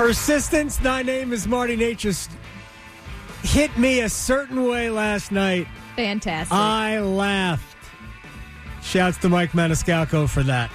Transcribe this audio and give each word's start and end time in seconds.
Persistence, 0.00 0.80
My 0.80 1.02
name 1.02 1.30
is 1.30 1.46
Martin 1.46 1.80
Necas, 1.80 2.30
hit 3.42 3.76
me 3.76 4.00
a 4.00 4.08
certain 4.08 4.66
way 4.66 4.88
last 4.88 5.30
night. 5.30 5.68
Fantastic. 5.94 6.56
I 6.56 7.00
laughed. 7.00 7.76
Shouts 8.82 9.18
to 9.18 9.28
Mike 9.28 9.52
Maniscalco 9.52 10.26
for 10.26 10.42
that. 10.44 10.70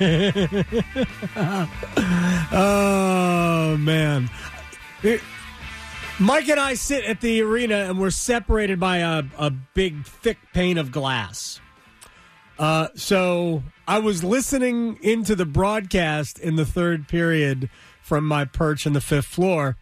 oh, 2.52 3.76
man. 3.76 4.28
It- 5.04 5.22
Mike 6.18 6.48
and 6.48 6.58
I 6.58 6.74
sit 6.74 7.04
at 7.04 7.20
the 7.20 7.42
arena 7.42 7.76
and 7.76 8.00
we're 8.00 8.10
separated 8.10 8.80
by 8.80 8.98
a, 8.98 9.22
a 9.38 9.50
big, 9.50 10.04
thick 10.04 10.38
pane 10.52 10.78
of 10.78 10.90
glass. 10.90 11.60
Uh, 12.58 12.88
so 12.96 13.62
I 13.86 14.00
was 14.00 14.24
listening 14.24 14.98
into 15.00 15.36
the 15.36 15.46
broadcast 15.46 16.40
in 16.40 16.56
the 16.56 16.66
third 16.66 17.06
period 17.06 17.70
from 18.04 18.26
my 18.26 18.44
perch 18.44 18.86
in 18.86 18.92
the 18.92 19.00
fifth 19.00 19.26
floor, 19.26 19.78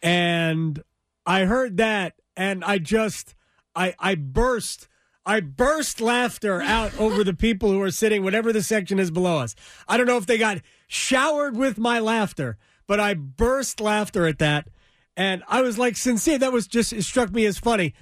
and 0.00 0.82
I 1.26 1.44
heard 1.44 1.76
that, 1.78 2.14
and 2.36 2.64
I 2.64 2.78
just, 2.78 3.34
I, 3.74 3.94
I 3.98 4.14
burst. 4.14 4.86
I 5.26 5.40
burst 5.40 6.00
laughter 6.00 6.62
out 6.62 6.98
over 6.98 7.22
the 7.22 7.34
people 7.34 7.70
who 7.70 7.82
are 7.82 7.90
sitting, 7.90 8.24
whatever 8.24 8.54
the 8.54 8.62
section 8.62 8.98
is 8.98 9.10
below 9.10 9.38
us. 9.38 9.54
I 9.86 9.98
don't 9.98 10.06
know 10.06 10.16
if 10.16 10.24
they 10.24 10.38
got 10.38 10.58
showered 10.88 11.56
with 11.56 11.76
my 11.76 12.00
laughter, 12.00 12.56
but 12.86 12.98
I 12.98 13.12
burst 13.14 13.80
laughter 13.80 14.26
at 14.26 14.38
that. 14.38 14.68
And 15.16 15.42
I 15.46 15.60
was 15.60 15.76
like 15.76 15.98
sincere. 15.98 16.38
That 16.38 16.52
was 16.52 16.66
just, 16.66 16.94
it 16.94 17.02
struck 17.02 17.30
me 17.32 17.44
as 17.44 17.58
funny. 17.58 17.92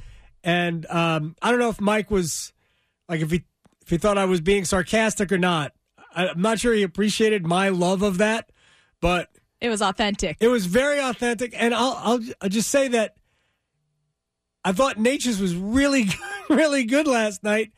And 0.44 0.86
um, 0.86 1.34
I 1.42 1.50
don't 1.50 1.58
know 1.58 1.70
if 1.70 1.80
Mike 1.80 2.10
was 2.10 2.52
like, 3.08 3.20
if 3.20 3.32
he, 3.32 3.42
if 3.82 3.90
he 3.90 3.98
thought 3.98 4.16
I 4.16 4.24
was 4.24 4.40
being 4.40 4.64
sarcastic 4.64 5.32
or 5.32 5.38
not. 5.38 5.72
I'm 6.14 6.40
not 6.40 6.60
sure 6.60 6.72
he 6.72 6.84
appreciated 6.84 7.44
my 7.44 7.68
love 7.68 8.02
of 8.02 8.18
that, 8.18 8.50
but 9.00 9.28
it 9.60 9.68
was 9.68 9.82
authentic. 9.82 10.36
it 10.40 10.48
was 10.48 10.66
very 10.66 11.00
authentic, 11.00 11.54
and 11.56 11.74
I'll 11.74 11.98
I'll, 12.02 12.20
I'll 12.40 12.48
just 12.48 12.70
say 12.70 12.88
that 12.88 13.16
I 14.64 14.72
thought 14.72 14.96
Necas 14.96 15.40
was 15.40 15.54
really 15.54 16.06
really 16.48 16.84
good 16.84 17.06
last 17.06 17.42
night, 17.42 17.72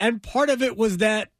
and 0.00 0.22
part 0.22 0.50
of 0.50 0.62
it 0.62 0.76
was 0.76 0.98
that 0.98 1.30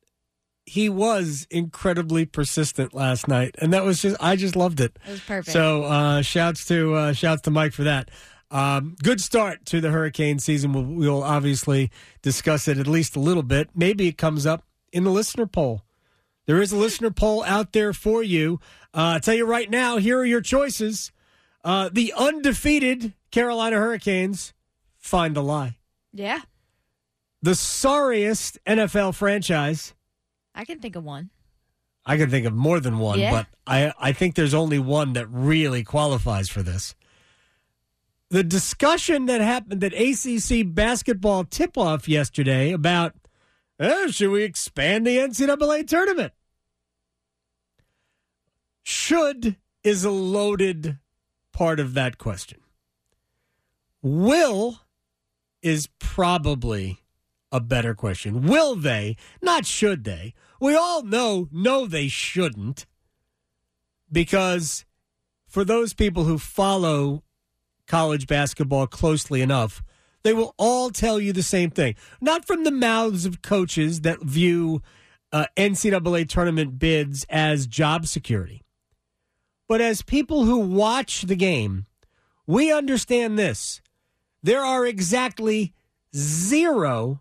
he 0.67 0.89
was 0.89 1.47
incredibly 1.51 2.25
persistent 2.25 2.95
last 2.95 3.29
night, 3.29 3.55
and 3.61 3.73
that 3.73 3.85
was 3.85 4.01
just 4.01 4.17
I 4.21 4.37
just 4.37 4.57
loved 4.57 4.81
it. 4.81 4.99
It 5.07 5.11
was 5.11 5.21
perfect. 5.21 5.53
So 5.53 5.85
uh, 5.85 6.23
shouts 6.23 6.65
to 6.67 6.95
uh, 6.95 7.13
shouts 7.13 7.43
to 7.43 7.51
Mike 7.51 7.73
for 7.73 7.85
that. 7.85 8.11
Um, 8.51 8.95
good 9.03 9.21
start 9.21 9.67
to 9.67 9.81
the 9.81 9.91
hurricane 9.91 10.39
season. 10.39 10.73
We'll, 10.73 10.85
we'll 10.85 11.23
obviously 11.25 11.91
discuss 12.23 12.69
it 12.69 12.79
at 12.79 12.87
least 12.87 13.17
a 13.17 13.21
little 13.21 13.43
bit. 13.43 13.71
Maybe 13.75 14.07
it 14.07 14.17
comes 14.17 14.47
up 14.47 14.63
in 14.93 15.03
the 15.05 15.11
listener 15.11 15.47
poll. 15.47 15.83
There 16.47 16.61
is 16.61 16.73
a 16.73 16.77
listener 16.77 17.11
poll 17.11 17.43
out 17.45 17.73
there 17.73 17.93
for 17.93 18.23
you. 18.23 18.61
Uh, 18.93 19.15
I'll 19.15 19.21
tell 19.21 19.35
you 19.35 19.47
right 19.47 19.71
now, 19.71 19.97
here 19.97 20.19
are 20.19 20.25
your 20.25 20.41
choices. 20.43 21.11
Uh, 21.65 21.89
the 21.93 22.13
undefeated 22.17 23.15
Carolina 23.31 23.77
Hurricanes 23.77 24.53
find 24.99 25.37
a 25.37 25.41
lie. 25.41 25.79
yeah, 26.13 26.41
The 27.43 27.55
sorriest 27.55 28.59
NFL 28.67 29.15
franchise. 29.15 29.95
I 30.55 30.65
can 30.65 30.79
think 30.81 30.97
of 30.97 31.05
one. 31.05 31.31
I 32.07 32.17
can 32.19 32.29
think 32.31 32.45
of 32.47 32.53
more 32.53 32.81
than 32.81 32.99
one, 32.99 33.19
Yeah. 33.19 33.31
but 33.31 33.47
I, 33.67 33.93
I 33.99 34.13
think 34.13 34.35
there's 34.35 34.53
only 34.55 34.79
one 34.79 35.15
that 35.15 35.27
really 35.31 35.83
qualifies 35.83 36.51
for 36.51 36.63
this. 36.63 36.95
The 38.31 38.45
discussion 38.45 39.27
that 39.27 39.41
happened 39.41 39.83
at 39.83 39.93
ACC 39.95 40.63
basketball 40.75 41.45
tip 41.45 41.79
off 41.79 42.07
yesterday 42.09 42.73
about 42.73 43.15
oh, 43.81 44.09
should 44.09 44.31
we 44.31 44.45
expand 44.45 45.07
the 45.07 45.19
NCAA 45.19 45.87
tournament? 45.87 46.33
Should 48.83 49.57
is 49.83 50.05
a 50.05 50.11
loaded 50.11 50.99
part 51.53 51.81
of 51.81 51.95
that 51.95 52.19
question. 52.19 52.61
Will 54.03 54.81
is 55.63 55.89
probably 55.99 57.01
a 57.51 57.61
better 57.61 57.95
question. 57.95 58.43
Will 58.43 58.77
they? 58.77 59.17
Not 59.41 59.65
should 59.65 60.05
they. 60.05 60.35
We 60.61 60.75
all 60.75 61.03
know, 61.03 61.49
no, 61.51 61.87
they 61.87 62.09
shouldn't. 62.09 62.87
Because 64.11 64.85
for 65.47 65.65
those 65.65 65.95
people 65.95 66.25
who 66.25 66.37
follow 66.39 67.23
college 67.87 68.27
basketball 68.27 68.87
closely 68.87 69.41
enough, 69.41 69.83
they 70.25 70.33
will 70.33 70.55
all 70.59 70.91
tell 70.91 71.21
you 71.21 71.33
the 71.33 71.43
same 71.43 71.71
thing. 71.71 71.95
Not 72.21 72.47
from 72.47 72.65
the 72.65 72.71
mouths 72.73 73.27
of 73.27 73.43
coaches 73.43 74.01
that 74.01 74.21
view 74.23 74.83
uh, 75.33 75.47
NCAA 75.57 76.29
tournament 76.29 76.79
bids 76.79 77.25
as 77.29 77.67
job 77.67 78.07
security, 78.07 78.63
but 79.69 79.81
as 79.81 80.03
people 80.03 80.45
who 80.45 80.59
watch 80.59 81.23
the 81.23 81.37
game, 81.37 81.87
we 82.47 82.73
understand 82.73 83.39
this. 83.39 83.81
There 84.43 84.63
are 84.63 84.87
exactly 84.87 85.73
zero 86.17 87.21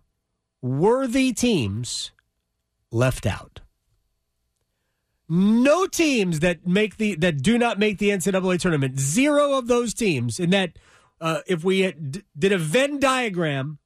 worthy 0.62 1.34
teams 1.34 2.12
left 2.92 3.26
out. 3.26 3.60
No 5.30 5.88
teams 5.88 6.42
that 6.42 6.68
make 6.68 6.98
the 6.98 7.16
that 7.16 7.42
do 7.42 7.58
not 7.58 7.80
make 7.80 7.98
the 7.98 8.10
NCAA 8.10 8.60
tournament. 8.60 9.00
Zero 9.00 9.58
of 9.58 9.68
those 9.68 9.94
teams. 9.94 10.40
in 10.40 10.50
that 10.52 10.78
uh, 11.24 11.40
if 11.48 11.64
we 11.64 11.90
did 12.38 12.52
a 12.52 12.58
Venn 12.58 13.00
diagram, 13.00 13.80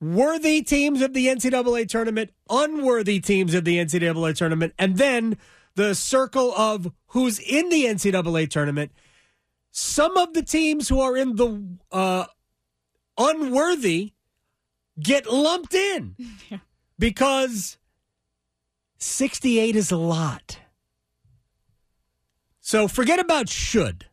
worthy 0.00 0.62
teams 0.62 1.00
of 1.00 1.14
the 1.14 1.28
NCAA 1.28 1.88
tournament, 1.88 2.32
unworthy 2.50 3.20
teams 3.20 3.54
of 3.54 3.64
the 3.64 3.78
NCAA 3.78 4.34
tournament, 4.34 4.74
and 4.80 4.96
then 4.96 5.38
the 5.76 5.94
circle 5.94 6.52
of 6.56 6.92
who's 7.08 7.38
in 7.38 7.68
the 7.68 7.84
NCAA 7.84 8.50
tournament. 8.50 8.90
Some 9.70 10.16
of 10.16 10.34
the 10.34 10.42
teams 10.42 10.88
who 10.88 11.00
are 11.00 11.16
in 11.16 11.36
the 11.36 11.62
uh, 11.92 12.24
unworthy 13.16 14.14
get 14.98 15.30
lumped 15.30 15.74
in 15.74 16.16
because 16.98 17.78
68 18.98 19.76
is 19.76 19.92
a 19.92 19.96
lot. 19.96 20.58
So 22.60 22.88
forget 22.88 23.20
about 23.20 23.48
should. 23.48 24.06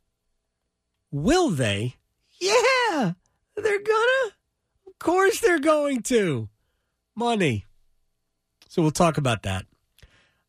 Will 1.14 1.50
they? 1.52 1.96
Yeah, 2.42 3.14
they're 3.56 3.84
gonna. 3.84 4.32
Of 4.88 4.98
course 5.00 5.40
they're 5.40 5.60
going 5.60 6.02
to. 6.04 6.50
Money. 7.16 7.66
So 8.68 8.82
we'll 8.82 8.90
talk 8.92 9.20
about 9.20 9.44
that. 9.44 9.68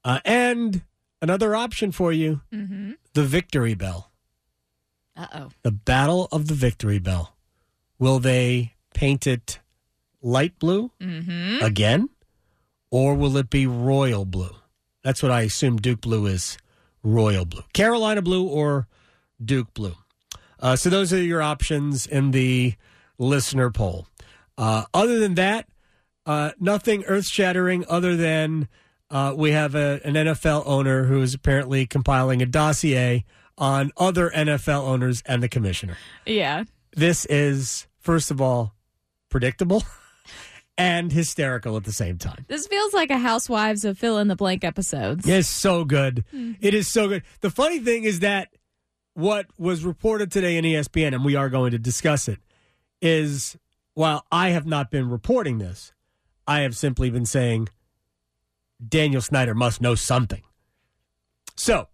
Uh, 0.02 0.20
and 0.24 0.82
another 1.20 1.54
option 1.54 1.92
for 1.92 2.12
you 2.12 2.40
the 3.12 3.24
victory 3.24 3.74
bell. 3.74 4.10
Uh 5.14 5.26
oh. 5.34 5.50
The 5.62 5.70
Battle 5.70 6.28
of 6.32 6.48
the 6.48 6.54
Victory 6.54 6.98
Bell. 6.98 7.36
Will 7.98 8.18
they 8.18 8.72
paint 8.94 9.26
it 9.26 9.60
light 10.22 10.58
blue 10.58 10.90
again? 11.62 12.08
Or 12.90 13.14
will 13.14 13.36
it 13.36 13.50
be 13.50 13.66
royal 13.66 14.24
blue? 14.24 14.56
That's 15.02 15.22
what 15.22 15.30
I 15.30 15.42
assume 15.42 15.76
Duke 15.76 16.00
blue 16.00 16.24
is 16.26 16.56
royal 17.02 17.44
blue. 17.44 17.62
Carolina 17.74 18.22
blue 18.22 18.46
or 18.46 18.88
Duke 19.44 19.74
blue. 19.74 19.94
Uh, 20.64 20.74
so 20.74 20.88
those 20.88 21.12
are 21.12 21.22
your 21.22 21.42
options 21.42 22.06
in 22.06 22.30
the 22.30 22.72
listener 23.18 23.70
poll. 23.70 24.06
Uh, 24.56 24.84
other 24.94 25.18
than 25.18 25.34
that, 25.34 25.68
uh, 26.24 26.52
nothing 26.58 27.04
earth 27.04 27.26
shattering 27.26 27.84
other 27.86 28.16
than 28.16 28.66
uh, 29.10 29.34
we 29.36 29.50
have 29.50 29.74
a, 29.74 30.00
an 30.04 30.14
NFL 30.14 30.62
owner 30.64 31.04
who 31.04 31.20
is 31.20 31.34
apparently 31.34 31.86
compiling 31.86 32.40
a 32.40 32.46
dossier 32.46 33.26
on 33.58 33.92
other 33.98 34.30
NFL 34.30 34.84
owners 34.84 35.22
and 35.26 35.42
the 35.42 35.50
commissioner. 35.50 35.98
Yeah. 36.24 36.64
This 36.96 37.26
is, 37.26 37.86
first 37.98 38.30
of 38.30 38.40
all, 38.40 38.74
predictable 39.28 39.82
and 40.78 41.12
hysterical 41.12 41.76
at 41.76 41.84
the 41.84 41.92
same 41.92 42.16
time. 42.16 42.46
This 42.48 42.66
feels 42.66 42.94
like 42.94 43.10
a 43.10 43.18
Housewives 43.18 43.84
of 43.84 43.98
fill 43.98 44.16
in 44.16 44.28
the 44.28 44.36
blank 44.36 44.64
episodes. 44.64 45.28
It's 45.28 45.46
so 45.46 45.84
good. 45.84 46.24
It 46.32 46.72
is 46.72 46.88
so 46.88 47.06
good. 47.06 47.22
The 47.42 47.50
funny 47.50 47.80
thing 47.80 48.04
is 48.04 48.20
that 48.20 48.48
what 49.14 49.46
was 49.56 49.84
reported 49.84 50.30
today 50.30 50.56
in 50.56 50.64
ESPN, 50.64 51.14
and 51.14 51.24
we 51.24 51.36
are 51.36 51.48
going 51.48 51.70
to 51.70 51.78
discuss 51.78 52.28
it, 52.28 52.40
is 53.00 53.56
while 53.94 54.26
I 54.30 54.50
have 54.50 54.66
not 54.66 54.90
been 54.90 55.08
reporting 55.08 55.58
this, 55.58 55.92
I 56.46 56.60
have 56.60 56.76
simply 56.76 57.10
been 57.10 57.24
saying 57.26 57.68
Daniel 58.86 59.22
Snyder 59.22 59.54
must 59.54 59.80
know 59.80 59.94
something. 59.94 60.42
So 61.56 61.88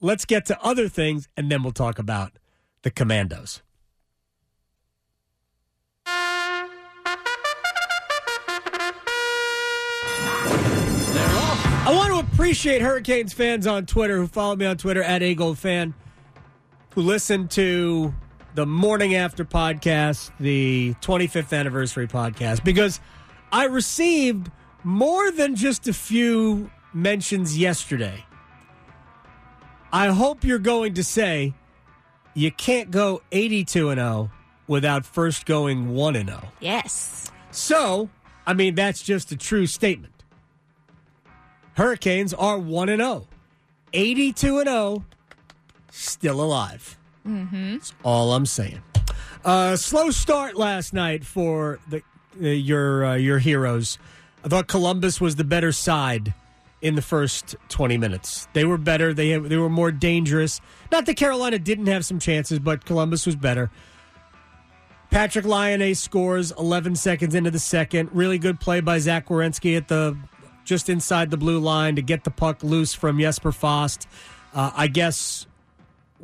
let's 0.00 0.24
get 0.24 0.46
to 0.46 0.62
other 0.62 0.88
things, 0.88 1.28
and 1.36 1.50
then 1.50 1.62
we'll 1.62 1.72
talk 1.72 1.98
about 1.98 2.38
the 2.82 2.90
commandos. 2.90 3.60
I 11.86 11.92
want 11.92 12.12
to 12.12 12.32
appreciate 12.32 12.80
Hurricanes 12.80 13.32
fans 13.32 13.66
on 13.66 13.84
Twitter 13.86 14.16
who 14.16 14.26
follow 14.26 14.56
me 14.56 14.64
on 14.64 14.78
Twitter 14.78 15.02
at 15.02 15.22
A 15.22 15.34
Gold 15.34 15.58
Fan, 15.58 15.92
who 16.94 17.02
listen 17.02 17.48
to 17.48 18.14
the 18.54 18.64
Morning 18.64 19.16
After 19.16 19.44
podcast, 19.44 20.30
the 20.38 20.94
25th 21.00 21.52
anniversary 21.58 22.06
podcast, 22.06 22.62
because 22.62 23.00
I 23.50 23.64
received 23.64 24.50
more 24.84 25.32
than 25.32 25.56
just 25.56 25.88
a 25.88 25.92
few 25.92 26.70
mentions 26.92 27.58
yesterday. 27.58 28.24
I 29.92 30.08
hope 30.08 30.44
you're 30.44 30.58
going 30.60 30.94
to 30.94 31.04
say 31.04 31.54
you 32.34 32.52
can't 32.52 32.92
go 32.92 33.22
82 33.32 33.90
and 33.90 33.98
0 33.98 34.30
without 34.68 35.04
first 35.04 35.46
going 35.46 35.94
1 35.94 36.16
and 36.16 36.28
0. 36.28 36.42
Yes. 36.60 37.30
So, 37.50 38.08
I 38.46 38.54
mean, 38.54 38.76
that's 38.76 39.02
just 39.02 39.32
a 39.32 39.36
true 39.36 39.66
statement. 39.66 40.22
Hurricanes 41.76 42.32
are 42.32 42.56
1 42.56 42.88
and 42.88 43.00
0. 43.00 43.26
82 43.92 44.58
and 44.58 44.68
0, 44.68 45.04
still 45.94 46.42
alive. 46.42 46.98
Mm-hmm. 47.26 47.74
That's 47.74 47.94
all 48.02 48.34
I'm 48.34 48.46
saying. 48.46 48.82
Uh, 49.44 49.76
slow 49.76 50.10
start 50.10 50.56
last 50.56 50.92
night 50.92 51.24
for 51.24 51.78
the 51.88 52.02
uh, 52.42 52.48
your 52.48 53.04
uh, 53.04 53.14
your 53.14 53.38
heroes. 53.38 53.98
I 54.44 54.48
thought 54.48 54.66
Columbus 54.66 55.20
was 55.20 55.36
the 55.36 55.44
better 55.44 55.72
side 55.72 56.34
in 56.82 56.96
the 56.96 57.02
first 57.02 57.56
20 57.70 57.96
minutes. 57.96 58.46
They 58.52 58.64
were 58.64 58.78
better. 58.78 59.14
They 59.14 59.38
they 59.38 59.56
were 59.56 59.70
more 59.70 59.92
dangerous. 59.92 60.60
Not 60.90 61.06
that 61.06 61.16
Carolina 61.16 61.58
didn't 61.58 61.86
have 61.86 62.04
some 62.04 62.18
chances, 62.18 62.58
but 62.58 62.84
Columbus 62.84 63.26
was 63.26 63.36
better. 63.36 63.70
Patrik 65.10 65.44
Laine 65.44 65.94
scores 65.94 66.50
11 66.52 66.96
seconds 66.96 67.34
into 67.34 67.50
the 67.50 67.58
second. 67.58 68.10
Really 68.12 68.38
good 68.38 68.58
play 68.58 68.80
by 68.80 68.98
Zach 68.98 69.28
Werenski 69.28 69.76
at 69.76 69.88
the 69.88 70.16
just 70.64 70.88
inside 70.88 71.30
the 71.30 71.36
blue 71.36 71.60
line 71.60 71.96
to 71.96 72.02
get 72.02 72.24
the 72.24 72.30
puck 72.30 72.62
loose 72.62 72.94
from 72.94 73.20
Jesper 73.20 73.52
Fast. 73.52 74.08
Uh, 74.54 74.72
I 74.74 74.88
guess 74.88 75.46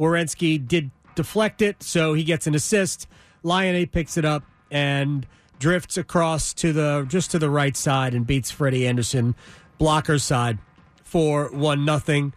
Werenski 0.01 0.67
did 0.67 0.91
deflect 1.15 1.61
it, 1.61 1.83
so 1.83 2.15
he 2.15 2.25
gets 2.25 2.47
an 2.47 2.55
assist. 2.55 3.07
Laine 3.43 3.87
picks 3.87 4.17
it 4.17 4.25
up 4.25 4.43
and 4.71 5.27
drifts 5.59 5.99
across 5.99 6.55
to 6.55 6.73
the 6.73 7.05
just 7.07 7.31
to 7.33 7.39
the 7.39 7.51
right 7.51 7.77
side 7.77 8.15
and 8.15 8.27
beats 8.27 8.51
Freddie 8.51 8.89
Andersen 8.89 9.35
blocker 9.79 10.19
side, 10.19 10.59
for 11.03 11.51
one 11.53 11.85
nothing. 11.85 12.33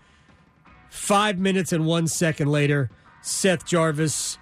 Five 0.89 1.39
minutes 1.39 1.71
and 1.71 1.85
one 1.85 2.07
second 2.07 2.49
later, 2.49 2.91
Seth 3.21 3.65
Jarvis. 3.65 4.37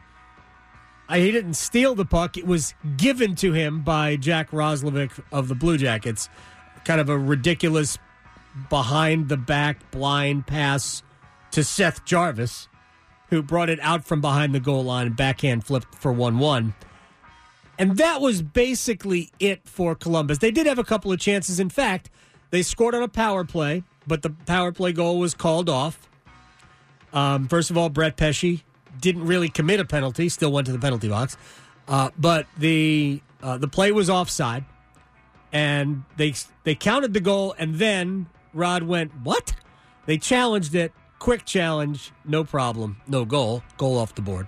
I, 1.07 1.19
he 1.19 1.31
didn't 1.31 1.53
steal 1.53 1.93
the 1.93 2.05
puck; 2.05 2.37
it 2.37 2.47
was 2.47 2.73
given 2.97 3.35
to 3.35 3.53
him 3.53 3.81
by 3.81 4.15
Jack 4.15 4.51
Roslovic 4.51 5.11
of 5.31 5.47
the 5.47 5.55
Blue 5.55 5.77
Jackets. 5.77 6.27
Kind 6.85 6.99
of 6.99 7.09
a 7.09 7.17
ridiculous 7.17 7.99
behind 8.69 9.29
the 9.29 9.37
back 9.37 9.91
blind 9.91 10.47
pass 10.47 11.03
to 11.51 11.63
Seth 11.63 12.03
Jarvis 12.05 12.67
who 13.31 13.41
brought 13.41 13.69
it 13.69 13.79
out 13.81 14.05
from 14.05 14.21
behind 14.21 14.53
the 14.53 14.59
goal 14.59 14.83
line 14.83 15.07
and 15.07 15.15
backhand 15.15 15.63
flipped 15.63 15.95
for 15.95 16.11
1 16.11 16.37
1. 16.37 16.75
And 17.79 17.97
that 17.97 18.21
was 18.21 18.43
basically 18.43 19.31
it 19.39 19.67
for 19.67 19.95
Columbus. 19.95 20.37
They 20.37 20.51
did 20.51 20.67
have 20.67 20.77
a 20.77 20.83
couple 20.83 21.11
of 21.11 21.19
chances. 21.19 21.59
In 21.59 21.69
fact, 21.69 22.11
they 22.51 22.61
scored 22.61 22.93
on 22.93 23.01
a 23.01 23.07
power 23.07 23.43
play, 23.43 23.83
but 24.05 24.21
the 24.21 24.29
power 24.29 24.71
play 24.71 24.91
goal 24.91 25.17
was 25.17 25.33
called 25.33 25.69
off. 25.69 26.07
Um, 27.13 27.47
first 27.47 27.71
of 27.71 27.77
all, 27.77 27.89
Brett 27.89 28.17
Pesce 28.17 28.61
didn't 28.99 29.25
really 29.25 29.49
commit 29.49 29.79
a 29.79 29.85
penalty, 29.85 30.29
still 30.29 30.51
went 30.51 30.67
to 30.67 30.73
the 30.73 30.79
penalty 30.79 31.09
box. 31.09 31.37
Uh, 31.87 32.09
but 32.17 32.45
the 32.57 33.21
uh, 33.41 33.57
the 33.57 33.67
play 33.67 33.91
was 33.91 34.09
offside, 34.09 34.65
and 35.51 36.03
they 36.17 36.33
they 36.63 36.75
counted 36.75 37.13
the 37.13 37.19
goal, 37.19 37.55
and 37.57 37.75
then 37.75 38.27
Rod 38.53 38.83
went, 38.83 39.11
"What?" 39.23 39.55
They 40.05 40.17
challenged 40.17 40.75
it, 40.75 40.93
quick 41.21 41.45
challenge, 41.45 42.11
no 42.25 42.43
problem, 42.43 42.99
no 43.07 43.23
goal, 43.23 43.61
goal 43.77 43.99
off 43.99 44.15
the 44.15 44.23
board. 44.23 44.47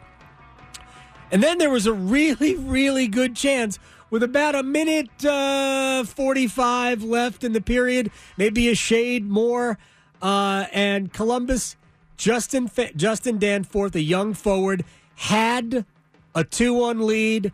And 1.31 1.43
then 1.43 1.59
there 1.59 1.69
was 1.69 1.85
a 1.85 1.93
really, 1.93 2.55
really 2.55 3.07
good 3.07 3.35
chance 3.35 3.77
with 4.09 4.23
about 4.23 4.55
a 4.55 4.63
minute 4.63 5.23
uh, 5.23 6.03
45 6.03 7.03
left 7.03 7.43
in 7.43 7.53
the 7.53 7.61
period, 7.61 8.09
maybe 8.37 8.69
a 8.69 8.75
shade 8.75 9.29
more. 9.29 9.77
Uh, 10.19 10.65
and 10.73 11.13
Columbus, 11.13 11.75
Justin, 12.17 12.71
Justin 12.95 13.37
Danforth, 13.37 13.93
a 13.93 14.01
young 14.01 14.33
forward, 14.33 14.83
had 15.13 15.85
a 16.33 16.43
2 16.43 16.73
1 16.73 17.05
lead 17.05 17.51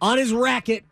on 0.00 0.18
his 0.18 0.32
racket, 0.32 0.84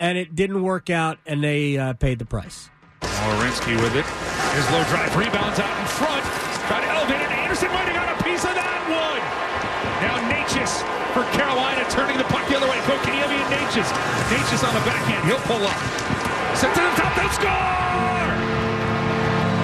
and 0.00 0.18
it 0.18 0.34
didn't 0.34 0.64
work 0.64 0.90
out, 0.90 1.18
and 1.24 1.44
they 1.44 1.78
uh, 1.78 1.92
paid 1.92 2.18
the 2.18 2.26
price. 2.26 2.68
Werenski 3.00 3.80
with 3.80 3.94
it. 3.94 4.29
His 4.54 4.66
low 4.74 4.82
drive 4.90 5.14
rebounds 5.14 5.58
out 5.62 5.74
in 5.78 5.86
front. 5.86 6.24
Trying 6.66 6.82
to 6.82 6.90
elevate 6.90 7.22
it. 7.22 7.30
Andersen 7.30 7.70
might 7.70 7.86
have 7.86 7.94
got 7.94 8.10
a 8.10 8.18
piece 8.22 8.42
of 8.42 8.54
that 8.54 8.82
one. 8.90 9.22
Now 10.02 10.18
Necas 10.26 10.82
for 11.14 11.22
Carolina 11.34 11.86
turning 11.90 12.18
the 12.18 12.26
puck 12.26 12.46
the 12.50 12.56
other 12.58 12.66
way. 12.66 12.78
Kotkaniemi 12.86 13.38
and 13.38 13.50
Necas. 13.50 13.86
Necas 14.30 14.62
on 14.66 14.74
the 14.74 14.82
backhand. 14.82 15.22
He'll 15.26 15.42
pull 15.46 15.62
up. 15.62 15.78
Sent 16.58 16.74
to 16.74 16.82
the 16.82 16.94
top. 16.98 17.14
They'll 17.14 17.30
score! 17.30 18.30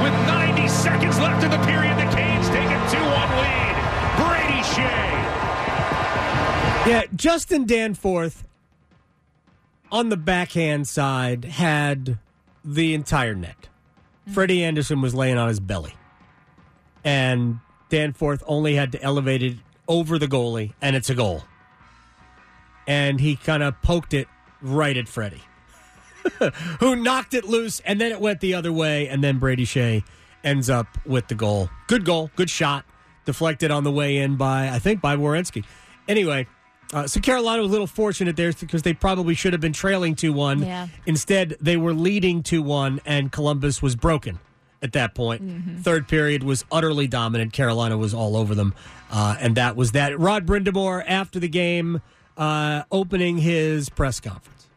With 0.02 0.14
90 0.30 0.68
seconds 0.68 1.18
left 1.18 1.42
in 1.42 1.50
the 1.50 1.62
period, 1.66 1.98
the 1.98 2.06
Canes 2.14 2.46
take 2.50 2.70
a 2.70 2.80
2-1 2.86 3.26
lead. 3.42 3.74
Brady 4.22 4.62
Skjei. 4.62 5.14
Yeah, 6.86 7.02
Justin 7.14 7.66
Danforth 7.66 8.46
on 9.90 10.10
the 10.10 10.16
backhand 10.16 10.86
side 10.86 11.44
had 11.44 12.18
the 12.64 12.94
entire 12.94 13.34
net. 13.34 13.68
Mm-hmm. 14.26 14.34
Freddie 14.34 14.64
Andersen 14.64 15.00
was 15.00 15.14
laying 15.14 15.38
on 15.38 15.48
his 15.48 15.60
belly. 15.60 15.94
And 17.04 17.60
Danforth 17.88 18.42
only 18.46 18.74
had 18.74 18.92
to 18.92 19.02
elevate 19.02 19.42
it 19.42 19.56
over 19.86 20.18
the 20.18 20.26
goalie, 20.26 20.72
and 20.82 20.96
it's 20.96 21.08
a 21.10 21.14
goal. 21.14 21.44
And 22.88 23.20
he 23.20 23.36
kind 23.36 23.62
of 23.62 23.80
poked 23.82 24.12
it 24.14 24.26
right 24.60 24.96
at 24.96 25.06
Freddie, 25.06 25.42
who 26.80 26.96
knocked 26.96 27.34
it 27.34 27.44
loose, 27.44 27.80
and 27.80 28.00
then 28.00 28.10
it 28.10 28.20
went 28.20 28.40
the 28.40 28.54
other 28.54 28.72
way, 28.72 29.08
and 29.08 29.22
then 29.22 29.38
Brady 29.38 29.64
Skjei 29.64 30.02
ends 30.42 30.68
up 30.68 30.86
with 31.06 31.28
the 31.28 31.34
goal. 31.34 31.70
Good 31.86 32.04
goal, 32.04 32.30
good 32.34 32.50
shot, 32.50 32.84
deflected 33.24 33.70
on 33.70 33.84
the 33.84 33.92
way 33.92 34.18
in 34.18 34.36
by, 34.36 34.68
I 34.68 34.78
think, 34.78 35.00
by 35.00 35.16
Werenski. 35.16 35.64
Anyway, 36.08 36.46
uh, 36.92 37.06
so 37.06 37.20
Carolina 37.20 37.62
was 37.62 37.70
a 37.70 37.72
little 37.72 37.86
fortunate 37.86 38.36
there 38.36 38.52
because 38.52 38.82
they 38.82 38.94
probably 38.94 39.34
should 39.34 39.52
have 39.52 39.60
been 39.60 39.72
trailing 39.72 40.14
2 40.14 40.32
1. 40.32 40.62
Yeah. 40.62 40.88
Instead, 41.06 41.56
they 41.60 41.76
were 41.76 41.92
leading 41.92 42.42
2 42.42 42.62
1, 42.62 43.00
and 43.04 43.32
Columbus 43.32 43.82
was 43.82 43.96
broken 43.96 44.38
at 44.82 44.92
that 44.92 45.14
point. 45.14 45.42
Mm-hmm. 45.42 45.78
Third 45.78 46.08
period 46.08 46.42
was 46.42 46.64
utterly 46.70 47.06
dominant. 47.06 47.52
Carolina 47.52 47.96
was 47.96 48.14
all 48.14 48.36
over 48.36 48.54
them. 48.54 48.74
Uh, 49.10 49.36
and 49.40 49.56
that 49.56 49.76
was 49.76 49.92
that. 49.92 50.18
Rod 50.18 50.46
Brind'Amour, 50.46 51.04
after 51.06 51.38
the 51.38 51.48
game, 51.48 52.02
uh, 52.36 52.82
opening 52.90 53.38
his 53.38 53.88
press 53.88 54.20
conference. 54.20 54.68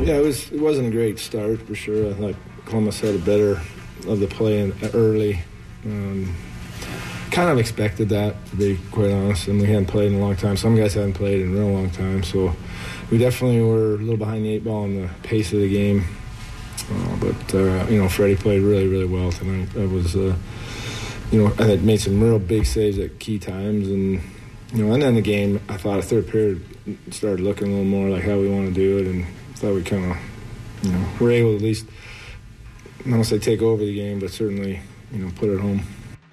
Yeah, 0.00 0.16
it 0.16 0.24
was. 0.24 0.50
It 0.50 0.60
wasn't 0.60 0.88
a 0.88 0.90
great 0.90 1.18
start 1.18 1.62
for 1.62 1.74
sure. 1.74 2.10
I 2.10 2.14
thought 2.14 2.34
Columbus 2.64 3.00
had 3.00 3.14
a 3.14 3.18
better 3.18 3.60
of 4.08 4.20
the 4.20 4.26
play 4.26 4.60
in, 4.60 4.74
early. 4.92 5.40
Um, 5.84 6.34
kind 7.30 7.50
of 7.50 7.58
expected 7.58 8.08
that, 8.10 8.34
to 8.46 8.56
be 8.56 8.78
quite 8.90 9.10
honest. 9.10 9.48
And 9.48 9.60
we 9.60 9.66
hadn't 9.66 9.86
played 9.86 10.12
in 10.12 10.18
a 10.18 10.20
long 10.20 10.36
time. 10.36 10.56
Some 10.56 10.76
guys 10.76 10.94
hadn't 10.94 11.14
played 11.14 11.40
in 11.40 11.48
a 11.48 11.58
real 11.58 11.68
long 11.68 11.90
time. 11.90 12.22
So 12.22 12.54
we 13.10 13.18
definitely 13.18 13.62
were 13.62 13.94
a 13.94 13.98
little 13.98 14.16
behind 14.16 14.44
the 14.44 14.50
eight 14.50 14.64
ball 14.64 14.84
in 14.84 15.02
the 15.02 15.08
pace 15.22 15.52
of 15.52 15.60
the 15.60 15.68
game. 15.68 16.04
Uh, 16.90 17.16
but, 17.16 17.54
uh, 17.54 17.86
you 17.88 18.00
know, 18.00 18.08
Freddie 18.08 18.36
played 18.36 18.62
really, 18.62 18.86
really 18.86 19.06
well 19.06 19.32
tonight. 19.32 19.70
That 19.74 19.88
was, 19.88 20.14
uh, 20.14 20.36
you 21.32 21.42
know, 21.42 21.52
I 21.58 21.64
had 21.64 21.82
made 21.82 22.00
some 22.00 22.22
real 22.22 22.38
big 22.38 22.66
saves 22.66 22.98
at 22.98 23.18
key 23.18 23.38
times. 23.38 23.88
And, 23.88 24.20
you 24.72 24.84
know, 24.84 24.92
and 24.92 25.02
then 25.02 25.14
the 25.14 25.22
game, 25.22 25.60
I 25.68 25.76
thought 25.76 25.98
a 25.98 26.02
third 26.02 26.28
period 26.28 26.64
started 27.10 27.40
looking 27.40 27.68
a 27.68 27.70
little 27.70 27.84
more 27.84 28.08
like 28.08 28.22
how 28.22 28.38
we 28.38 28.48
want 28.48 28.68
to 28.68 28.74
do 28.74 28.98
it. 28.98 29.06
And 29.06 29.26
thought 29.56 29.74
we 29.74 29.82
kind 29.82 30.12
of, 30.12 30.16
you 30.82 30.92
know, 30.92 31.08
were 31.18 31.30
able 31.30 31.50
to 31.50 31.56
at 31.56 31.62
least, 31.62 31.86
I 33.04 33.10
don't 33.10 33.24
say 33.24 33.38
take 33.38 33.62
over 33.62 33.84
the 33.84 33.94
game, 33.94 34.18
but 34.20 34.30
certainly, 34.30 34.80
you 35.12 35.24
know, 35.24 35.32
put 35.36 35.48
it 35.48 35.60
home. 35.60 35.82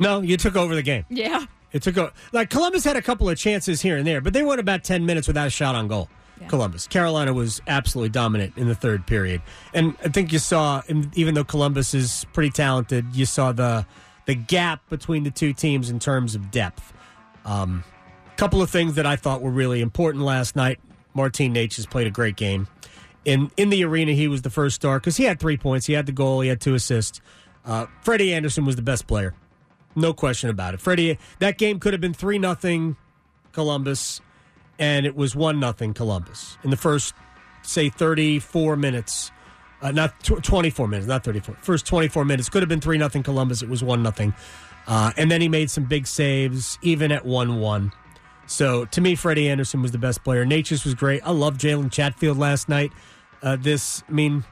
No, 0.04 0.22
you 0.22 0.38
took 0.38 0.56
over 0.56 0.76
the 0.76 0.84
game. 0.84 1.06
Yeah. 1.10 1.46
It 1.72 1.82
took 1.82 1.98
over. 1.98 2.12
Like 2.32 2.50
Columbus 2.50 2.84
had 2.84 2.96
a 2.96 3.02
couple 3.02 3.30
of 3.30 3.38
chances 3.38 3.82
here 3.82 3.98
and 3.98 4.06
there, 4.06 4.22
but 4.22 4.34
they 4.34 4.44
went 4.44 4.60
about 4.60 4.84
10 4.84 5.06
minutes 5.06 5.28
without 5.28 5.48
a 5.48 5.50
shot 5.50 5.76
on 5.76 5.88
goal. 5.88 6.10
Yeah. 6.40 6.48
Columbus. 6.48 6.88
Carolina 6.88 7.34
was 7.34 7.62
absolutely 7.68 8.10
dominant 8.10 8.58
in 8.58 8.68
the 8.68 8.76
third 8.76 9.06
period. 9.06 9.42
And 9.74 9.96
I 10.04 10.10
think 10.10 10.32
you 10.32 10.40
saw, 10.40 10.82
even 11.14 11.34
though 11.36 11.44
Columbus 11.44 11.94
is 11.94 12.26
pretty 12.34 12.50
talented, 12.52 13.16
you 13.16 13.26
saw 13.26 13.52
the 13.52 13.86
the 14.26 14.36
gap 14.36 14.82
between 14.90 15.24
the 15.24 15.32
two 15.32 15.52
teams 15.52 15.90
in 15.90 16.00
terms 16.00 16.34
of 16.34 16.50
depth. 16.50 16.94
A 17.46 17.52
um, 17.52 17.84
couple 18.38 18.62
of 18.62 18.70
things 18.70 18.96
that 18.96 19.06
I 19.06 19.18
thought 19.18 19.42
were 19.42 19.52
really 19.52 19.82
important 19.82 20.24
last 20.24 20.56
night. 20.56 20.80
Martin 21.14 21.54
Necas 21.54 21.90
played 21.90 22.08
a 22.08 22.12
great 22.12 22.36
game. 22.36 22.68
In 23.26 23.52
in 23.58 23.70
the 23.70 23.84
arena, 23.84 24.14
he 24.14 24.28
was 24.28 24.42
the 24.42 24.50
first 24.50 24.76
star 24.76 25.00
because 25.00 25.18
he 25.18 25.24
had 25.24 25.40
three 25.40 25.58
points. 25.58 25.86
He 25.86 25.94
had 25.94 26.06
the 26.06 26.12
goal. 26.12 26.42
He 26.42 26.50
had 26.50 26.62
two 26.62 26.74
assists. 26.74 27.22
Uh, 27.66 27.86
Freddie 28.02 28.34
Andersen 28.34 28.66
was 28.66 28.76
the 28.76 28.82
best 28.82 29.08
player. 29.08 29.34
No 29.96 30.14
question 30.14 30.50
about 30.50 30.74
it. 30.74 30.82
Freddie, 30.82 31.18
that 31.40 31.58
game 31.58 31.80
could 31.80 31.94
have 31.94 32.02
been 32.02 32.14
3 32.14 32.40
nothing 32.40 32.96
Columbus, 33.52 34.22
and 34.80 35.06
it 35.06 35.16
was 35.16 35.36
1 35.36 35.60
nothing 35.60 35.94
Columbus 35.94 36.58
in 36.64 36.70
the 36.70 36.78
first, 36.78 37.14
say, 37.62 37.90
34 37.90 38.76
minutes. 38.76 39.32
Uh, 39.82 39.92
not 39.92 40.18
tw- 40.22 40.42
24 40.42 40.88
minutes, 40.88 41.08
not 41.08 41.24
34. 41.24 41.56
First 41.62 41.86
24 41.86 42.24
minutes 42.26 42.50
could 42.50 42.62
have 42.62 42.70
been 42.70 42.82
3 42.82 42.98
nothing 42.98 43.22
Columbus. 43.22 43.62
It 43.62 43.70
was 43.70 43.84
1 43.84 44.02
nothing. 44.02 44.34
Uh, 44.88 45.12
and 45.18 45.30
then 45.30 45.42
he 45.42 45.50
made 45.50 45.70
some 45.70 45.86
big 45.86 46.08
saves, 46.08 46.78
even 46.82 47.12
at 47.12 47.26
1 47.26 47.60
1. 47.60 47.92
So 48.46 48.86
to 48.86 49.02
me, 49.02 49.16
Freddie 49.16 49.50
Andersen 49.50 49.82
was 49.82 49.92
the 49.92 49.98
best 49.98 50.24
player. 50.24 50.46
Necas 50.46 50.84
was 50.84 50.96
great. 50.96 51.22
I 51.26 51.32
love 51.32 51.58
Jalen 51.58 51.92
Chatfield 51.92 52.38
last 52.38 52.68
night. 52.68 52.92
Uh, 53.42 53.58
this, 53.58 54.04
I 54.08 54.12
mean, 54.12 54.44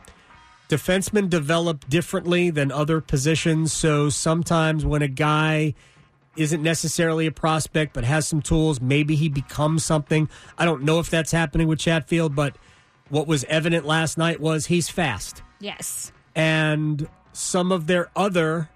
defensemen 0.72 1.30
develop 1.30 1.88
differently 1.90 2.50
than 2.50 2.72
other 2.72 3.01
positions. 3.01 3.74
So 3.74 4.10
sometimes 4.10 4.86
when 4.86 5.01
a 5.01 5.10
guy 5.10 5.74
isn't 6.38 6.63
necessarily 6.63 7.28
a 7.28 7.32
prospect 7.32 7.94
but 7.94 8.06
has 8.06 8.25
some 8.25 8.42
tools, 8.42 8.80
maybe 8.80 9.16
he 9.16 9.28
becomes 9.28 9.84
something. 9.84 10.30
I 10.58 10.63
don't 10.63 10.84
know 10.84 11.00
if 11.00 11.10
that's 11.10 11.34
happening 11.34 11.68
with 11.68 11.78
Chatfield, 11.80 12.36
but 12.36 12.56
what 13.10 13.28
was 13.28 13.44
evident 13.46 13.86
last 13.86 14.18
night 14.18 14.40
was 14.40 14.68
he's 14.68 14.90
fast. 14.90 15.44
Yes. 15.60 16.13
And 16.34 17.10
some 17.34 17.74
of 17.74 17.88
their 17.88 18.10
other 18.16 18.70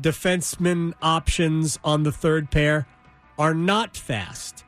defenseman 0.00 0.94
options 1.00 1.78
on 1.84 2.02
the 2.02 2.10
third 2.10 2.50
pair 2.50 2.88
are 3.38 3.54
not 3.54 3.96
fast. 3.96 4.64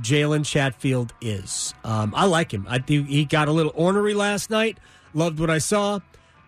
Jalen 0.00 0.44
Chatfield 0.44 1.12
is. 1.20 1.74
Um, 1.84 2.12
I 2.16 2.24
like 2.24 2.52
him. 2.52 2.66
I 2.68 2.78
think 2.80 3.08
he 3.08 3.24
got 3.24 3.46
a 3.46 3.52
little 3.52 3.72
ornery 3.76 4.14
last 4.14 4.50
night. 4.50 4.78
Loved 5.14 5.40
what 5.40 5.50
I 5.50 5.58
saw. 5.58 6.00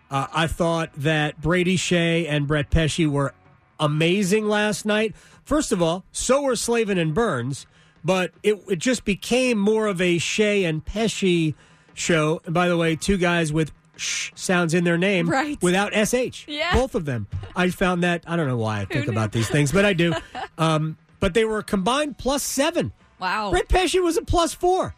Uh, 0.09 0.27
I 0.33 0.47
thought 0.47 0.91
that 0.97 1.41
Brady 1.41 1.77
Skjei 1.77 2.27
and 2.29 2.47
Brett 2.47 2.69
Pesce 2.69 3.05
were 3.07 3.33
amazing 3.79 4.47
last 4.47 4.85
night. 4.85 5.15
First 5.43 5.71
of 5.71 5.81
all, 5.81 6.03
so 6.11 6.41
were 6.41 6.55
Slavin 6.55 6.97
and 6.97 7.13
Burns, 7.13 7.65
but 8.03 8.31
it, 8.43 8.61
it 8.69 8.79
just 8.79 9.05
became 9.05 9.57
more 9.57 9.87
of 9.87 10.01
a 10.01 10.17
Skjei 10.17 10.67
and 10.67 10.83
Pesce 10.85 11.53
show. 11.93 12.41
And 12.45 12.53
by 12.53 12.67
the 12.67 12.77
way, 12.77 12.95
two 12.95 13.17
guys 13.17 13.51
with 13.53 13.71
sh 13.95 14.31
sounds 14.35 14.73
in 14.73 14.83
their 14.83 14.97
name 14.97 15.29
Right. 15.29 15.61
without 15.61 15.93
sh. 15.93 16.45
Yeah. 16.47 16.73
Both 16.73 16.95
of 16.95 17.05
them. 17.05 17.27
I 17.55 17.69
found 17.69 18.03
that. 18.03 18.23
I 18.27 18.35
don't 18.35 18.47
know 18.47 18.57
why 18.57 18.81
I 18.81 18.85
think 18.85 19.07
about 19.07 19.31
these 19.31 19.47
things, 19.49 19.71
but 19.71 19.85
I 19.85 19.93
do. 19.93 20.13
Um, 20.57 20.97
but 21.19 21.33
they 21.33 21.43
were 21.45 21.59
a 21.59 21.63
combined 21.63 22.17
plus 22.19 22.43
seven. 22.43 22.91
Wow. 23.19 23.49
Brett 23.51 23.67
Pesce 23.67 23.95
was 23.99 24.17
a 24.17 24.21
plus 24.21 24.53
four. 24.53 24.93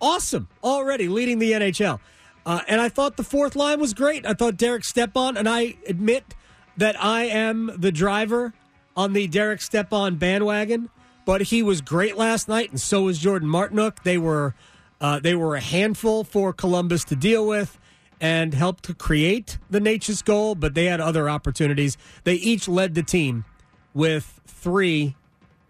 Awesome. 0.00 0.48
Already 0.64 1.08
leading 1.08 1.38
the 1.38 1.52
NHL. 1.52 2.00
Uh, 2.46 2.60
and 2.68 2.80
I 2.80 2.88
thought 2.88 3.16
the 3.16 3.24
fourth 3.24 3.56
line 3.56 3.80
was 3.80 3.94
great. 3.94 4.26
I 4.26 4.34
thought 4.34 4.56
Derek 4.56 4.84
Stepan, 4.84 5.36
and 5.36 5.48
I 5.48 5.76
admit 5.86 6.34
that 6.76 7.02
I 7.02 7.24
am 7.24 7.72
the 7.76 7.92
driver 7.92 8.52
on 8.96 9.12
the 9.12 9.26
Derek 9.26 9.62
Stepan 9.62 10.16
bandwagon, 10.16 10.90
but 11.24 11.42
he 11.42 11.62
was 11.62 11.80
great 11.80 12.16
last 12.16 12.48
night, 12.48 12.70
and 12.70 12.80
so 12.80 13.02
was 13.02 13.18
Jordan 13.18 13.48
Martinook. 13.48 14.02
They 14.02 14.18
were 14.18 14.54
uh, 15.00 15.20
they 15.20 15.34
were 15.34 15.56
a 15.56 15.60
handful 15.60 16.24
for 16.24 16.52
Columbus 16.52 17.04
to 17.04 17.16
deal 17.16 17.46
with 17.46 17.78
and 18.20 18.54
helped 18.54 18.84
to 18.84 18.94
create 18.94 19.58
the 19.68 19.80
Necas 19.80 20.24
goal, 20.24 20.54
but 20.54 20.74
they 20.74 20.86
had 20.86 21.00
other 21.00 21.28
opportunities. 21.28 21.96
They 22.24 22.34
each 22.34 22.68
led 22.68 22.94
the 22.94 23.02
team 23.02 23.44
with 23.92 24.40
three 24.46 25.16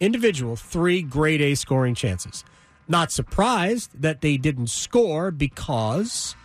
individual, 0.01 0.57
three 0.57 1.03
grade 1.03 1.41
A 1.41 1.55
scoring 1.55 1.95
chances. 1.95 2.45
Not 2.87 3.11
surprised 3.11 3.91
that 4.01 4.21
they 4.21 4.37
didn't 4.37 4.69
score 4.69 5.31
because 5.31 6.37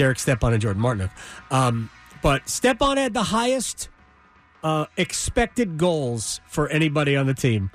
Derek 0.00 0.18
Stepan 0.18 0.54
and 0.54 0.62
Jordan 0.62 0.80
Martinook. 0.82 1.10
Um, 1.50 1.90
but 2.22 2.48
Stepan 2.48 2.96
had 2.96 3.12
the 3.12 3.22
highest 3.22 3.90
uh, 4.64 4.86
expected 4.96 5.76
goals 5.76 6.40
for 6.48 6.68
anybody 6.70 7.16
on 7.16 7.26
the 7.26 7.34
team 7.34 7.70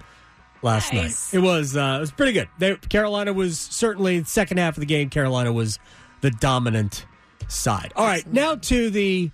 last 0.63 0.91
Nice. 0.91 1.31
night. 1.31 1.37
It 1.37 1.43
was 1.43 1.77
uh, 1.77 1.97
it 1.97 1.99
was 1.99 2.11
pretty 2.11 2.31
good. 2.31 2.49
They, 2.57 2.77
Carolina 2.77 3.31
was 3.31 3.59
certainly 3.59 4.23
second 4.23 4.57
half 4.57 4.75
of 4.75 4.79
the 4.81 4.87
game. 4.87 5.11
Carolina 5.11 5.53
was 5.53 5.77
the 6.21 6.31
dominant 6.31 7.05
side. 7.47 7.93
All 7.95 8.07
right, 8.07 8.25
now 8.33 8.55
to 8.55 8.89
the 8.89 9.29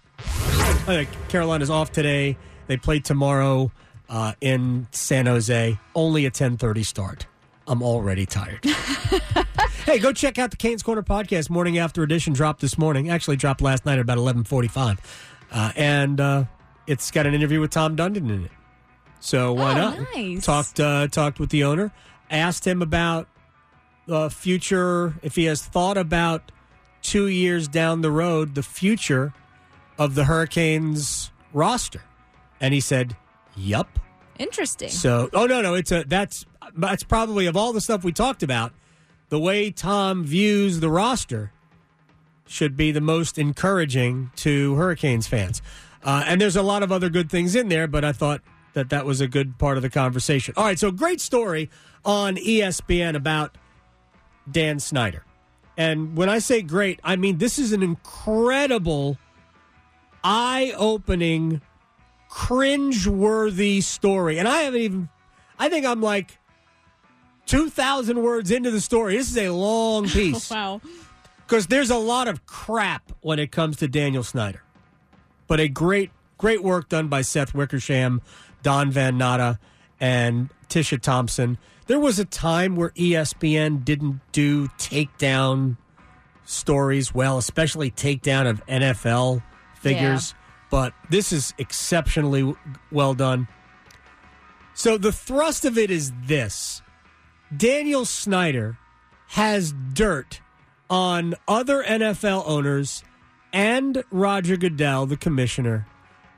uh, 0.86 1.06
Carolina's 1.30 1.70
off 1.70 1.94
today. 1.94 2.36
They 2.68 2.76
play 2.76 3.00
tomorrow 3.00 3.72
uh, 4.10 4.34
in 4.42 4.88
San 4.92 5.28
Jose. 5.28 5.80
Only 5.96 6.26
a 6.26 6.30
ten 6.30 6.58
thirty 6.58 6.84
start. 6.84 7.26
I'm 7.72 7.82
already 7.82 8.26
tired. 8.26 8.66
hey, 9.86 9.98
go 9.98 10.12
check 10.12 10.38
out 10.38 10.52
the 10.52 10.58
Canes 10.58 10.84
Corner 10.84 11.02
podcast. 11.04 11.50
Morning 11.50 11.78
after 11.78 12.04
edition 12.04 12.34
dropped 12.34 12.60
this 12.60 12.78
morning. 12.78 13.10
Actually, 13.10 13.38
dropped 13.38 13.62
last 13.62 13.86
night 13.86 13.94
at 13.94 14.00
about 14.02 14.18
eleven 14.18 14.44
forty-five, 14.44 15.00
uh, 15.54 15.72
and 15.78 16.20
uh, 16.20 16.44
it's 16.86 17.10
got 17.12 17.26
an 17.26 17.34
interview 17.34 17.62
with 17.62 17.72
Tom 17.72 17.96
Dundon 17.96 18.30
in 18.30 18.44
it. 18.44 18.52
So 19.22 19.54
why 19.54 19.72
Oh, 19.72 19.76
not? 19.76 20.00
nice. 20.14 20.44
Talked 20.46 20.82
uh, 20.82 21.08
talked 21.08 21.40
with 21.40 21.50
the 21.50 21.64
owner. 21.64 21.94
Asked 22.30 22.68
him 22.68 22.82
about 22.82 23.30
the 24.06 24.30
future. 24.30 25.14
If 25.24 25.38
he 25.38 25.46
has 25.46 25.62
thought 25.66 25.96
about 25.98 26.52
two 27.02 27.28
years 27.28 27.70
down 27.70 28.02
the 28.02 28.12
road, 28.12 28.54
the 28.56 28.64
future 28.64 29.34
of 29.98 30.16
the 30.16 30.26
Hurricanes 30.26 31.32
roster, 31.54 32.02
and 32.60 32.74
he 32.74 32.82
said, 32.82 33.16
"Yup." 33.56 33.98
Interesting. 34.38 34.90
So, 34.90 35.30
oh 35.32 35.46
no, 35.46 35.62
no, 35.62 35.74
it's 35.76 35.94
a 35.94 36.04
that's 36.06 36.46
that's 36.76 37.04
probably 37.04 37.46
of 37.46 37.58
all 37.58 37.74
the 37.74 37.82
stuff 37.82 38.04
we 38.04 38.12
talked 38.12 38.44
about, 38.44 38.74
the 39.30 39.40
way 39.40 39.72
Tom 39.72 40.24
views 40.24 40.80
the 40.80 40.90
roster 40.90 41.52
should 42.48 42.76
be 42.76 42.92
the 42.92 43.02
most 43.02 43.38
encouraging 43.38 44.32
to 44.36 44.76
Hurricanes 44.76 45.28
fans. 45.28 45.62
Uh, 46.04 46.24
and 46.28 46.42
there's 46.42 46.56
a 46.56 46.62
lot 46.62 46.84
of 46.84 46.92
other 46.92 47.10
good 47.10 47.30
things 47.30 47.56
in 47.56 47.70
there, 47.70 47.88
but 47.88 48.04
I 48.04 48.12
thought 48.12 48.42
that 48.74 48.90
that 48.90 49.06
was 49.06 49.22
a 49.22 49.28
good 49.28 49.58
part 49.58 49.78
of 49.78 49.84
the 49.84 49.90
conversation. 49.90 50.54
All 50.58 50.66
right, 50.66 50.80
so 50.80 50.92
great 50.92 51.22
story 51.22 51.70
on 52.04 52.36
ESPN 52.36 53.16
about 53.16 53.58
Dan 54.50 54.80
Snyder. 54.80 55.24
And 55.78 56.18
when 56.18 56.30
I 56.30 56.40
say 56.40 56.62
great, 56.62 57.00
I 57.04 57.16
mean 57.16 57.38
this 57.38 57.58
is 57.58 57.74
an 57.74 57.84
incredible, 57.84 59.18
eye 60.24 60.74
opening, 60.76 61.62
cringe 62.30 63.08
worthy 63.08 63.82
story. 63.82 64.38
And 64.38 64.48
I 64.48 64.64
haven't 64.64 64.82
even, 64.82 65.10
I 65.58 65.70
think 65.70 65.86
I'm 65.86 66.02
like 66.02 66.38
2,000 67.52 68.24
words 68.24 68.50
into 68.50 68.72
the 68.72 68.80
story. 68.80 69.18
This 69.18 69.30
is 69.30 69.38
a 69.38 69.50
long 69.50 70.08
piece 70.08 70.50
wow. 70.50 70.80
because 71.46 71.68
there's 71.68 71.90
a 71.90 71.98
lot 71.98 72.30
of 72.30 72.46
crap 72.46 73.12
when 73.20 73.40
it 73.40 73.52
comes 73.52 73.76
to 73.78 73.90
Daniel 73.90 74.24
Snyder. 74.24 74.64
But 75.48 75.60
a 75.60 75.68
great, 75.68 76.12
great 76.38 76.64
work 76.64 76.88
done 76.88 77.10
by 77.10 77.24
Seth 77.24 77.54
Wickersham, 77.54 78.22
Don 78.64 78.90
Van 78.90 79.18
Natta, 79.18 79.60
and 80.00 80.50
Tisha 80.70 81.02
Thompson. 81.02 81.58
There 81.88 82.00
was 82.00 82.20
a 82.20 82.26
time 82.26 82.78
where 82.78 82.92
ESPN 82.92 83.84
didn't 83.84 84.22
do 84.32 84.70
takedown 84.78 85.76
stories 86.46 87.14
well, 87.14 87.38
especially 87.38 87.92
takedown 87.92 88.50
of 88.50 88.66
NFL 88.66 89.44
figures. 89.76 90.36
But 90.70 90.94
this 91.10 91.34
is 91.34 91.54
exceptionally 91.58 92.56
well 92.94 93.14
done. 93.14 93.50
So 94.74 94.98
the 94.98 95.12
thrust 95.12 95.66
of 95.66 95.78
it 95.78 95.92
is 95.92 96.14
this 96.24 96.82
Daniel 97.56 98.06
Snyder 98.06 98.78
has 99.30 99.74
dirt 99.94 100.42
on 100.90 101.36
other 101.48 101.84
NFL 101.84 102.44
owners 102.46 103.04
and 103.54 104.04
Roger 104.12 104.58
Goodell, 104.58 105.06
the 105.06 105.18
commissioner. 105.18 105.88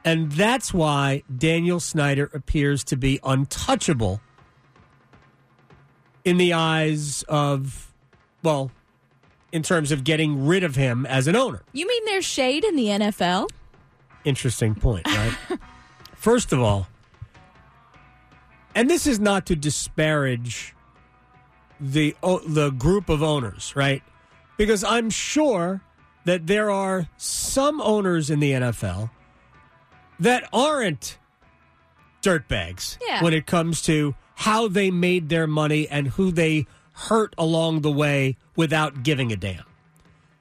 And 0.06 0.32
that's 0.32 0.74
why 0.74 1.24
Daniel 1.36 1.80
Snyder 1.80 2.30
appears 2.34 2.84
to 2.86 2.98
be 2.98 3.20
untouchable 3.24 4.22
in 6.26 6.38
the 6.38 6.54
eyes 6.54 7.24
of, 7.24 7.94
well, 8.42 8.72
in 9.52 9.62
terms 9.62 9.92
of 9.92 10.04
getting 10.04 10.46
rid 10.46 10.64
of 10.64 10.76
him 10.76 11.06
as 11.06 11.28
an 11.28 11.36
owner. 11.36 11.62
You 11.74 11.88
mean 11.88 12.06
there's 12.06 12.26
shade 12.26 12.64
in 12.64 12.76
the 12.76 12.88
NFL? 12.88 13.50
Interesting 14.26 14.76
point, 14.76 15.08
right? 15.08 15.38
First 16.16 16.52
of 16.54 16.60
all, 16.60 16.88
and 18.76 18.90
this 18.90 19.06
is 19.06 19.20
not 19.20 19.46
to 19.48 19.56
disparage 19.56 20.73
the 21.92 22.16
the 22.48 22.70
group 22.72 23.10
of 23.10 23.22
owners, 23.22 23.74
right? 23.76 24.02
Because 24.58 24.84
I'm 24.84 25.10
sure 25.10 25.82
that 26.26 26.48
there 26.48 26.72
are 26.72 27.10
some 27.18 27.82
owners 27.82 28.30
in 28.30 28.40
the 28.40 28.52
NFL 28.52 29.10
that 30.20 30.48
aren't 30.54 31.18
dirtbags 32.22 32.98
Yeah. 33.06 33.22
when 33.24 33.34
it 33.34 33.46
comes 33.46 33.82
to 33.84 34.16
how 34.36 34.68
they 34.68 34.90
made 34.92 35.30
their 35.30 35.48
money 35.48 35.88
and 35.90 36.08
who 36.10 36.32
they 36.32 36.66
hurt 36.94 37.34
along 37.38 37.82
the 37.82 37.92
way 37.92 38.38
without 38.56 39.04
giving 39.04 39.32
a 39.32 39.36
damn. 39.36 39.64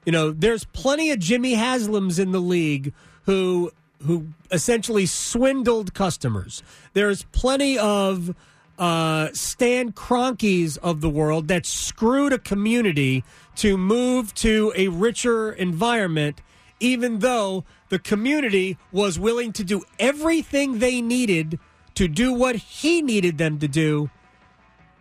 You 0.05 0.11
know, 0.11 0.31
there's 0.31 0.65
plenty 0.65 1.11
of 1.11 1.19
Jimmy 1.19 1.55
Haslams 1.55 2.19
in 2.19 2.31
the 2.31 2.39
league 2.41 2.93
who 3.25 3.71
who 4.05 4.27
essentially 4.51 5.05
swindled 5.05 5.93
customers. 5.93 6.61
There's 6.93 7.23
plenty 7.31 7.77
of 7.77 8.35
uh, 8.79 9.29
Stan 9.33 9.91
Kroenkes 9.91 10.77
of 10.79 11.01
the 11.01 11.09
world 11.09 11.47
that 11.47 11.65
screwed 11.65 12.33
a 12.33 12.39
community 12.39 13.23
to 13.57 13.77
move 13.77 14.33
to 14.35 14.73
a 14.75 14.87
richer 14.87 15.51
environment, 15.51 16.41
even 16.79 17.19
though 17.19 17.63
the 17.89 17.99
community 17.99 18.77
was 18.91 19.19
willing 19.19 19.53
to 19.53 19.63
do 19.63 19.83
everything 19.99 20.79
they 20.79 21.01
needed 21.01 21.59
to 21.95 22.07
do 22.07 22.33
what 22.33 22.55
he 22.55 23.01
needed 23.01 23.37
them 23.37 23.59
to 23.59 23.67
do, 23.67 24.09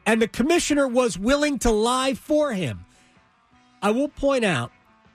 and 0.05 0.21
the 0.21 0.29
commissioner 0.29 0.87
was 0.87 1.19
willing 1.19 1.59
to 1.61 1.71
lie 1.71 2.13
for 2.13 2.53
him. 2.53 2.85
I 3.81 3.91
will 3.91 4.09
point 4.09 4.45
out 4.45 4.71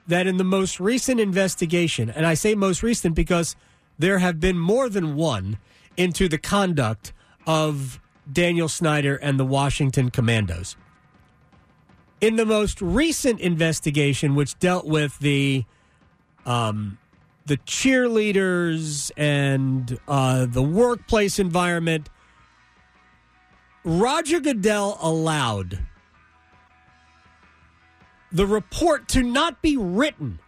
that 0.08 0.26
in 0.26 0.36
the 0.36 0.44
most 0.44 0.80
recent 0.80 1.20
investigation, 1.20 2.10
and 2.10 2.26
I 2.26 2.34
say 2.34 2.54
most 2.54 2.82
recent 2.82 3.14
because 3.14 3.54
there 3.98 4.18
have 4.18 4.40
been 4.40 4.58
more 4.58 4.88
than 4.88 5.14
one 5.14 5.58
into 5.96 6.28
the 6.28 6.38
conduct 6.38 7.12
of 7.46 8.00
Daniel 8.30 8.68
Snyder 8.68 9.16
and 9.16 9.38
the 9.38 9.44
Washington 9.44 10.10
Commandos. 10.10 10.76
In 12.20 12.36
the 12.36 12.46
most 12.46 12.82
recent 12.82 13.40
investigation, 13.40 14.34
which 14.34 14.58
dealt 14.58 14.86
with 14.86 15.18
the 15.20 15.64
um, 16.44 16.98
the 17.46 17.56
cheerleaders 17.58 19.10
and 19.16 19.98
uh, 20.08 20.46
the 20.46 20.62
workplace 20.62 21.38
environment, 21.38 22.08
Roger 23.84 24.40
Goodell 24.40 24.98
allowed 25.00 25.78
the 28.30 28.46
report 28.46 29.08
to 29.08 29.22
not 29.22 29.62
be 29.62 29.76
written. 29.76 30.40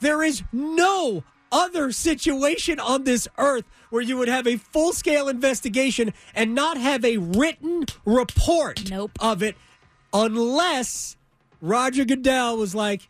There 0.00 0.22
is 0.22 0.42
no 0.52 1.24
other 1.54 1.92
situation 1.92 2.80
on 2.80 3.04
this 3.04 3.28
earth 3.38 3.64
where 3.90 4.02
you 4.02 4.16
would 4.18 4.28
have 4.28 4.46
a 4.46 4.56
full 4.56 4.92
scale 4.92 5.28
investigation 5.28 6.12
and 6.34 6.54
not 6.54 6.76
have 6.76 7.04
a 7.04 7.16
written 7.16 7.86
report 8.04 8.90
Nope. 8.90 9.12
of 9.20 9.42
it 9.42 9.56
unless 10.12 11.16
Roger 11.60 12.04
Goodell 12.04 12.56
was 12.56 12.74
like, 12.74 13.08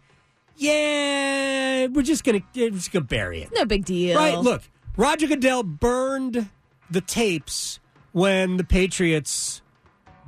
yeah, 0.57 1.87
we're 1.87 2.03
just 2.03 2.23
gonna 2.23 2.43
we're 2.55 2.71
just 2.71 2.93
gonna 2.93 3.05
bury 3.05 3.43
it. 3.43 3.51
No 3.55 3.65
big 3.65 3.85
deal. 3.85 4.17
Right? 4.17 4.39
Look, 4.39 4.63
Roger 4.97 5.27
Goodell 5.27 5.63
burned 5.63 6.49
the 6.91 7.01
tapes 7.01 7.81
when 8.13 8.59
the 8.59 8.65
Patriots 8.65 9.63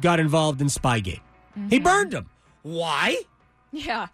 got 0.00 0.18
involved 0.18 0.60
in 0.60 0.66
Spygate. 0.66 1.20
He 1.54 1.76
mm-hmm. 1.76 1.84
burned 1.84 2.10
them. 2.12 2.30
Why? 2.62 3.22
Yeah. 3.72 4.08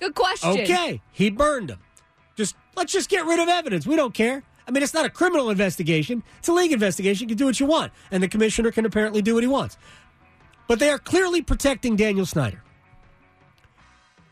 Good 0.00 0.14
question. 0.14 0.50
Okay, 0.50 1.02
he 1.12 1.28
burned 1.28 1.68
them. 1.68 1.80
Let's 2.78 2.92
just 2.92 3.10
get 3.10 3.26
rid 3.26 3.40
of 3.40 3.48
evidence. 3.48 3.88
We 3.88 3.96
don't 3.96 4.14
care. 4.14 4.44
I 4.66 4.70
mean, 4.70 4.84
it's 4.84 4.94
not 4.94 5.04
a 5.04 5.10
criminal 5.10 5.50
investigation; 5.50 6.22
it's 6.38 6.46
a 6.46 6.52
league 6.52 6.70
investigation. 6.70 7.24
You 7.24 7.34
can 7.34 7.36
do 7.36 7.46
what 7.46 7.58
you 7.58 7.66
want, 7.66 7.92
and 8.12 8.22
the 8.22 8.28
commissioner 8.28 8.70
can 8.70 8.86
apparently 8.86 9.20
do 9.20 9.34
what 9.34 9.42
he 9.42 9.48
wants. 9.48 9.76
But 10.68 10.78
they 10.78 10.88
are 10.88 10.98
clearly 10.98 11.42
protecting 11.42 11.96
Daniel 11.96 12.24
Snyder. 12.24 12.62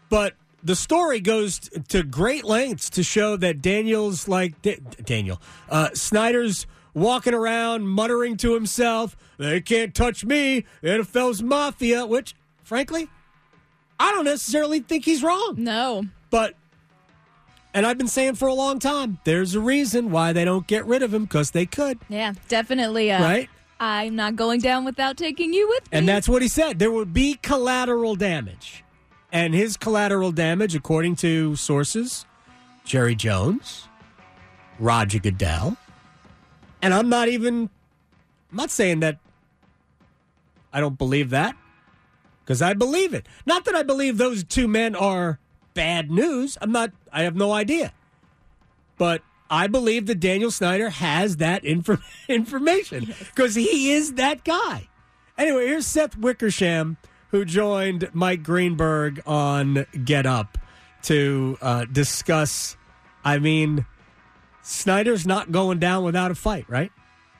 But 0.09 0.35
the 0.63 0.77
story 0.77 1.19
goes 1.19 1.59
to 1.89 2.05
great 2.05 2.45
lengths 2.45 2.89
to 2.91 3.03
show 3.03 3.37
that 3.37 3.61
Daniel's 3.63 4.29
like 4.29 4.63
Da- 4.63 4.79
Daniel 5.05 5.41
uh, 5.69 5.89
Snyder's 5.95 6.69
walking 6.95 7.35
around 7.35 7.89
muttering 7.89 8.37
to 8.37 8.55
himself, 8.55 9.17
"They 9.39 9.61
can't 9.61 9.93
touch 9.93 10.25
me, 10.25 10.65
NFL's 10.85 11.43
mafia." 11.43 12.07
Which, 12.07 12.37
frankly, 12.63 13.09
I 13.99 14.13
don't 14.13 14.25
necessarily 14.25 14.79
think 14.79 15.05
he's 15.05 15.25
wrong. 15.25 15.55
No. 15.59 16.05
But, 16.31 16.55
and 17.77 17.87
I've 17.87 17.99
been 17.99 18.09
saying 18.09 18.37
for 18.37 18.49
a 18.49 18.55
long 18.55 18.79
time, 18.79 19.19
there's 19.25 19.55
a 19.55 19.61
reason 19.61 20.11
why 20.11 20.33
they 20.33 20.47
don't 20.47 20.67
get 20.67 20.87
rid 20.87 21.03
of 21.03 21.13
him 21.13 21.25
because 21.25 21.51
they 21.51 21.67
could, 21.67 21.99
Yeah, 22.09 22.33
definitely. 22.49 23.13
Uh, 23.13 23.23
right? 23.23 23.51
I'm 23.79 24.17
not 24.17 24.35
going 24.35 24.63
down 24.63 24.87
without 24.87 25.19
taking 25.19 25.53
you 25.53 25.69
with 25.69 25.93
me. 25.93 25.99
And 25.99 26.09
that's 26.09 26.27
what 26.27 26.41
he 26.41 26.49
said. 26.49 26.79
There 26.79 26.91
would 26.91 27.13
be 27.13 27.35
collateral 27.43 28.17
damage. 28.17 28.83
And 29.31 29.53
his 29.53 29.77
collateral 29.77 30.33
damage, 30.33 30.75
according 30.75 31.17
to 31.17 31.55
sources, 31.57 32.25
Jerry 32.87 33.15
Jones, 33.15 33.89
Roger 34.79 35.19
Goodell, 35.19 35.77
and 36.81 36.95
I'm 36.95 37.11
not 37.11 37.29
even, 37.29 37.69
I'm 38.51 38.57
not 38.57 38.71
saying 38.71 39.01
that 39.01 39.19
I 40.73 40.81
don't 40.81 40.97
believe 40.97 41.29
that 41.29 41.55
because 42.43 42.63
I 42.63 42.73
believe 42.73 43.13
it. 43.13 43.27
Not 43.45 43.67
that 43.67 43.75
I 43.75 43.83
believe 43.83 44.17
those 44.17 44.45
two 44.45 44.67
men 44.67 44.95
are 44.95 45.41
bad 45.77 46.11
news. 46.11 46.59
I'm 46.61 46.73
not, 46.73 46.91
I 47.13 47.23
have 47.23 47.37
no 47.37 47.53
idea. 47.53 47.93
But 48.99 49.23
I 49.49 49.69
believe 49.69 50.07
that 50.07 50.19
Daniel 50.19 50.51
Snyder 50.51 50.89
has 50.91 51.37
that 51.37 51.63
infor- 51.63 52.03
information 52.29 53.15
because 53.19 53.55
he 53.55 53.93
is 53.93 54.15
that 54.15 54.43
guy. 54.43 54.89
Anyway, 55.39 55.67
here's 55.67 55.87
Seth 55.87 56.17
Wickersham, 56.17 56.97
who 57.31 57.45
joined 57.45 58.09
Mike 58.13 58.43
Greenberg 58.43 59.23
on 59.27 59.87
Get 60.05 60.27
Up 60.27 60.59
to 61.03 61.59
uh, 61.61 61.85
discuss. 61.85 62.77
I 63.23 63.39
mean, 63.39 63.85
Snyder's 64.63 65.27
not 65.27 65.53
going 65.53 65.79
down 65.79 66.05
without 66.05 66.31
a 66.31 66.35
fight, 66.35 66.65
right? 66.69 66.91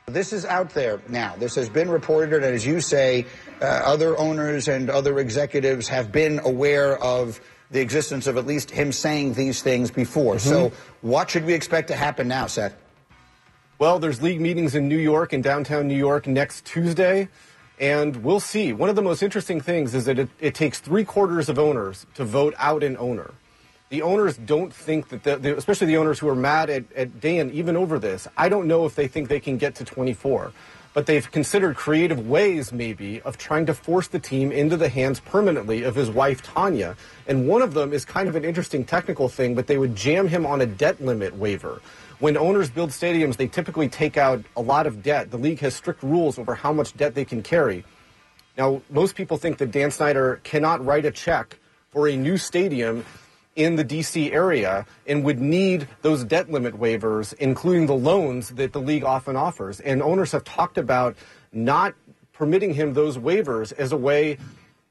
This 0.07 0.33
is 0.33 0.45
out 0.45 0.71
there 0.71 1.01
now. 1.09 1.35
This 1.37 1.57
has 1.57 1.69
been 1.69 1.91
reported, 1.91 2.45
and 2.45 2.55
as 2.55 2.65
you 2.65 2.81
say, 2.81 3.27
uh, 3.61 3.65
other 3.65 4.17
owners 4.19 4.69
and 4.69 4.89
other 4.89 5.19
executives 5.19 5.89
have 5.89 6.13
been 6.13 6.39
aware 6.45 6.97
of 7.03 7.41
the 7.71 7.81
existence 7.81 8.27
of 8.27 8.37
at 8.37 8.47
least 8.47 8.71
him 8.71 8.93
saying 8.93 9.35
these 9.35 9.63
things 9.63 9.91
before. 9.91 10.39
So, 10.39 10.71
mm-hmm. 10.71 11.09
what 11.09 11.31
should 11.31 11.45
we 11.45 11.55
expect 11.55 11.89
to 11.89 11.97
happen 11.97 12.29
now, 12.29 12.47
Seth? 12.47 12.77
Well, 13.79 13.99
there's 13.99 14.23
league 14.23 14.41
meetings 14.41 14.75
in 14.75 14.89
New 14.89 14.99
York 14.99 15.33
and 15.33 15.45
downtown 15.45 15.87
New 15.87 15.97
York 15.97 16.27
next 16.27 16.65
Tuesday, 16.65 17.29
and 17.79 18.17
we'll 18.25 18.41
see. 18.41 18.73
One 18.73 18.89
of 18.89 18.97
the 18.97 19.03
most 19.03 19.23
interesting 19.23 19.61
things 19.61 19.95
is 19.95 20.07
that 20.07 20.19
it, 20.19 20.31
it 20.41 20.55
takes 20.55 20.81
three 20.81 21.05
quarters 21.05 21.49
of 21.49 21.59
owners 21.59 22.07
to 22.15 22.25
vote 22.25 22.55
out 22.57 22.83
an 22.83 22.97
owner. 22.97 23.35
The 23.89 24.03
owners 24.03 24.37
don't 24.37 24.73
think 24.73 25.11
that, 25.11 25.25
the, 25.25 25.37
the, 25.37 25.57
especially 25.57 25.89
the 25.89 25.99
owners 25.99 26.19
who 26.19 26.29
are 26.29 26.35
mad 26.35 26.71
at, 26.71 26.91
at 26.95 27.21
Dan 27.21 27.51
even 27.51 27.77
over 27.77 27.99
this, 27.99 28.27
I 28.37 28.49
don't 28.49 28.67
know 28.67 28.87
if 28.87 28.95
they 28.95 29.09
think 29.09 29.29
they 29.29 29.41
can 29.41 29.59
get 29.59 29.75
to 29.77 29.85
24. 29.85 30.53
But 30.97 31.05
they've 31.05 31.31
considered 31.31 31.77
creative 31.77 32.27
ways, 32.27 32.73
maybe, 32.73 33.21
of 33.21 33.37
trying 33.37 33.67
to 33.67 33.75
force 33.75 34.09
the 34.09 34.19
team 34.19 34.51
into 34.51 34.79
the 34.79 34.89
hands 34.89 35.21
permanently 35.21 35.83
of 35.83 35.95
his 35.95 36.09
wife, 36.09 36.43
Tanya. 36.43 36.97
And 37.27 37.47
one 37.47 37.61
of 37.61 37.75
them 37.75 37.93
is 37.93 38.07
kind 38.07 38.31
of 38.31 38.35
an 38.35 38.47
interesting 38.47 38.83
technical 38.83 39.29
thing, 39.29 39.55
but 39.55 39.67
they 39.67 39.77
would 39.77 39.95
jam 39.95 40.27
him 40.27 40.47
on 40.47 40.63
a 40.63 40.67
debt 40.67 40.99
limit 40.99 41.37
waiver. 41.37 41.83
When 42.19 42.39
owners 42.39 42.71
build 42.71 42.93
stadiums, 42.93 43.37
they 43.37 43.47
typically 43.47 43.91
take 43.91 44.17
out 44.17 44.43
a 44.57 44.63
lot 44.63 44.87
of 44.87 45.03
debt. 45.03 45.31
The 45.31 45.37
league 45.37 45.59
has 45.59 45.75
strict 45.75 46.03
rules 46.03 46.39
over 46.39 46.55
how 46.55 46.73
much 46.73 46.97
debt 46.97 47.15
they 47.15 47.27
can 47.27 47.43
carry. 47.43 47.85
Now, 48.57 48.81
most 48.89 49.17
people 49.17 49.37
think 49.37 49.59
that 49.59 49.73
Dan 49.73 49.91
Snyder 49.91 50.41
cannot 50.45 50.83
write 50.83 51.05
a 51.05 51.11
check 51.11 51.59
for 51.91 52.09
a 52.09 52.17
new 52.17 52.39
stadium 52.39 53.05
in 53.57 53.77
the 53.77 53.85
DC 53.85 54.33
area 54.33 54.87
and 55.07 55.25
would 55.25 55.41
need 55.41 55.89
those 56.03 56.23
debt 56.23 56.51
limit 56.51 56.79
waivers, 56.79 57.33
including 57.35 57.87
the 57.87 57.95
loans 57.95 58.51
that 58.51 58.73
the 58.73 58.81
league 58.81 59.03
often 59.03 59.35
offers. 59.35 59.81
And 59.81 60.03
owners 60.03 60.33
have 60.33 60.45
talked 60.45 60.79
about 60.79 61.17
not 61.53 61.95
permitting 62.33 62.75
him 62.75 62.93
those 62.93 63.17
waivers 63.17 63.73
as 63.73 63.93
a 63.93 63.97
way, 63.97 64.37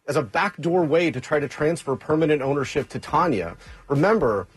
as 0.08 0.16
a 0.16 0.22
backdoor 0.24 0.84
way 0.84 1.12
to 1.12 1.22
try 1.22 1.40
to 1.40 1.48
transfer 1.48 1.96
permanent 1.96 2.42
ownership 2.42 2.90
to 2.90 3.00
Tanya. 3.00 3.56
Remember, 3.88 4.48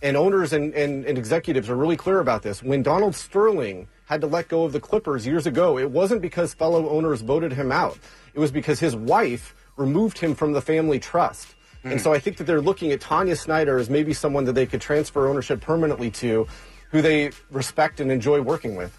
and 0.00 0.16
owners 0.16 0.52
and, 0.52 0.72
and, 0.74 1.04
and 1.04 1.18
executives 1.18 1.68
are 1.68 1.76
really 1.76 1.96
clear 1.96 2.20
about 2.20 2.42
this. 2.42 2.62
When 2.62 2.84
Donald 2.84 3.16
Sterling 3.16 3.88
had 4.04 4.20
to 4.20 4.28
let 4.28 4.48
go 4.48 4.62
of 4.62 4.72
the 4.72 4.80
Clippers 4.80 5.26
years 5.26 5.46
ago, 5.46 5.76
it 5.76 5.90
wasn't 5.90 6.22
because 6.22 6.54
fellow 6.54 6.88
owners 6.88 7.20
voted 7.20 7.52
him 7.52 7.72
out. 7.72 7.98
It 8.32 8.38
was 8.38 8.52
because 8.52 8.78
his 8.78 8.94
wife 8.94 9.56
removed 9.76 10.18
him 10.18 10.36
from 10.36 10.52
the 10.52 10.62
family 10.62 11.00
trust. 11.00 11.56
And 11.92 12.00
so 12.00 12.12
I 12.12 12.18
think 12.18 12.36
that 12.38 12.44
they're 12.44 12.60
looking 12.60 12.92
at 12.92 13.00
Tanya 13.00 13.36
Snyder 13.36 13.78
as 13.78 13.88
maybe 13.88 14.12
someone 14.12 14.44
that 14.44 14.54
they 14.54 14.66
could 14.66 14.80
transfer 14.80 15.28
ownership 15.28 15.60
permanently 15.60 16.10
to, 16.12 16.46
who 16.90 17.02
they 17.02 17.30
respect 17.50 18.00
and 18.00 18.10
enjoy 18.10 18.40
working 18.40 18.76
with. 18.76 18.96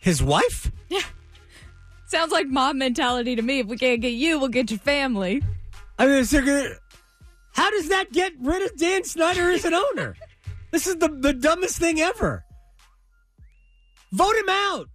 His 0.00 0.22
wife? 0.22 0.70
Yeah. 0.88 1.02
Sounds 2.06 2.32
like 2.32 2.46
mom 2.46 2.78
mentality 2.78 3.36
to 3.36 3.42
me. 3.42 3.60
If 3.60 3.66
we 3.66 3.76
can't 3.76 4.00
get 4.00 4.10
you, 4.12 4.38
we'll 4.38 4.48
get 4.48 4.70
your 4.70 4.80
family. 4.80 5.42
I 5.98 6.06
mean, 6.06 6.14
is 6.16 6.30
there 6.30 6.42
gonna, 6.42 6.74
how 7.52 7.70
does 7.70 7.88
that 7.88 8.12
get 8.12 8.32
rid 8.40 8.62
of 8.62 8.76
Dan 8.76 9.04
Snyder 9.04 9.50
as 9.50 9.64
an 9.64 9.74
owner? 9.74 10.14
This 10.70 10.86
is 10.86 10.96
the, 10.96 11.08
the 11.08 11.32
dumbest 11.32 11.78
thing 11.78 12.00
ever. 12.00 12.44
Vote 14.12 14.36
him 14.36 14.48
out. 14.48 14.88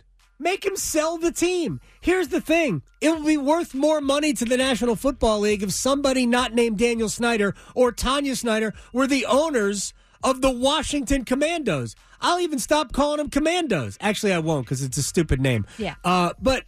Make 0.44 0.66
him 0.66 0.76
sell 0.76 1.18
the 1.18 1.32
team. 1.32 1.80
Here's 2.02 2.28
the 2.28 2.42
thing 2.42 2.82
it 3.00 3.10
will 3.12 3.24
be 3.24 3.38
worth 3.38 3.74
more 3.74 4.02
money 4.02 4.34
to 4.34 4.44
the 4.44 4.58
National 4.58 4.98
Football 4.98 5.40
League 5.40 5.64
if 5.64 5.72
somebody 5.72 6.26
not 6.26 6.54
named 6.54 6.78
Daniel 6.78 7.08
Snyder 7.08 7.56
or 7.76 7.94
Tanya 7.94 8.36
Snyder 8.36 8.74
were 8.92 9.08
the 9.08 9.26
owners 9.26 9.94
of 10.22 10.42
the 10.42 10.52
Washington 10.52 11.24
Commandos. 11.24 11.96
I'll 12.20 12.42
even 12.42 12.60
stop 12.60 12.92
calling 12.92 13.20
them 13.20 13.30
Commandos. 13.30 13.98
Actually, 14.02 14.34
I 14.34 14.40
won't 14.40 14.66
because 14.66 14.84
it's 14.84 14.98
a 14.98 15.04
stupid 15.04 15.40
name. 15.40 15.66
Yeah. 15.78 15.96
Uh, 16.04 16.34
but 16.42 16.66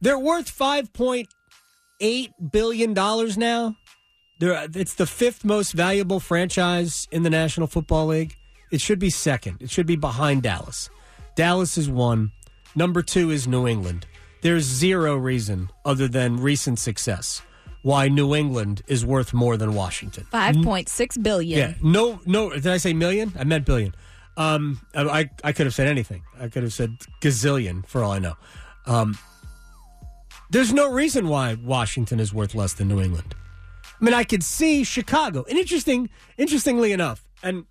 they're 0.00 0.16
worth 0.16 0.48
five 0.48 0.92
point 0.92 1.26
eight 1.98 2.30
billion 2.52 2.94
dollars 2.94 3.36
now. 3.36 3.74
They're, 4.38 4.68
it's 4.74 4.94
the 4.94 5.06
fifth 5.06 5.44
most 5.44 5.72
valuable 5.72 6.20
franchise 6.20 7.08
in 7.10 7.24
the 7.24 7.30
National 7.30 7.66
Football 7.66 8.06
League. 8.06 8.36
It 8.70 8.80
should 8.80 9.00
be 9.00 9.10
second. 9.10 9.60
It 9.60 9.70
should 9.70 9.86
be 9.86 9.96
behind 9.96 10.44
Dallas. 10.44 10.88
Dallas 11.34 11.76
is 11.76 11.88
one. 11.88 12.32
Number 12.74 13.02
two 13.02 13.30
is 13.30 13.46
New 13.46 13.66
England. 13.66 14.06
There's 14.42 14.64
zero 14.64 15.16
reason 15.16 15.70
other 15.84 16.06
than 16.08 16.36
recent 16.36 16.78
success 16.78 17.42
why 17.82 18.08
New 18.08 18.34
England 18.34 18.82
is 18.86 19.04
worth 19.04 19.34
more 19.34 19.56
than 19.56 19.74
Washington. 19.74 20.26
Five 20.30 20.56
point 20.62 20.88
six 20.88 21.16
billion. 21.16 21.58
Yeah, 21.58 21.74
no, 21.82 22.20
no. 22.26 22.50
Did 22.50 22.66
I 22.66 22.78
say 22.78 22.92
million? 22.92 23.32
I 23.38 23.44
meant 23.44 23.66
billion. 23.66 23.94
Um, 24.36 24.80
I 24.94 25.30
I 25.44 25.52
could 25.52 25.66
have 25.66 25.74
said 25.74 25.86
anything. 25.86 26.22
I 26.40 26.48
could 26.48 26.62
have 26.62 26.72
said 26.72 26.96
gazillion 27.20 27.86
for 27.86 28.02
all 28.02 28.12
I 28.12 28.18
know. 28.18 28.34
Um, 28.86 29.16
there's 30.50 30.72
no 30.72 30.90
reason 30.90 31.28
why 31.28 31.54
Washington 31.54 32.20
is 32.20 32.32
worth 32.32 32.54
less 32.54 32.74
than 32.74 32.88
New 32.88 33.00
England. 33.00 33.34
I 34.00 34.04
mean, 34.04 34.14
I 34.14 34.24
could 34.24 34.42
see 34.42 34.84
Chicago. 34.84 35.44
And 35.48 35.58
interesting, 35.58 36.10
interestingly 36.36 36.92
enough, 36.92 37.24
and 37.42 37.64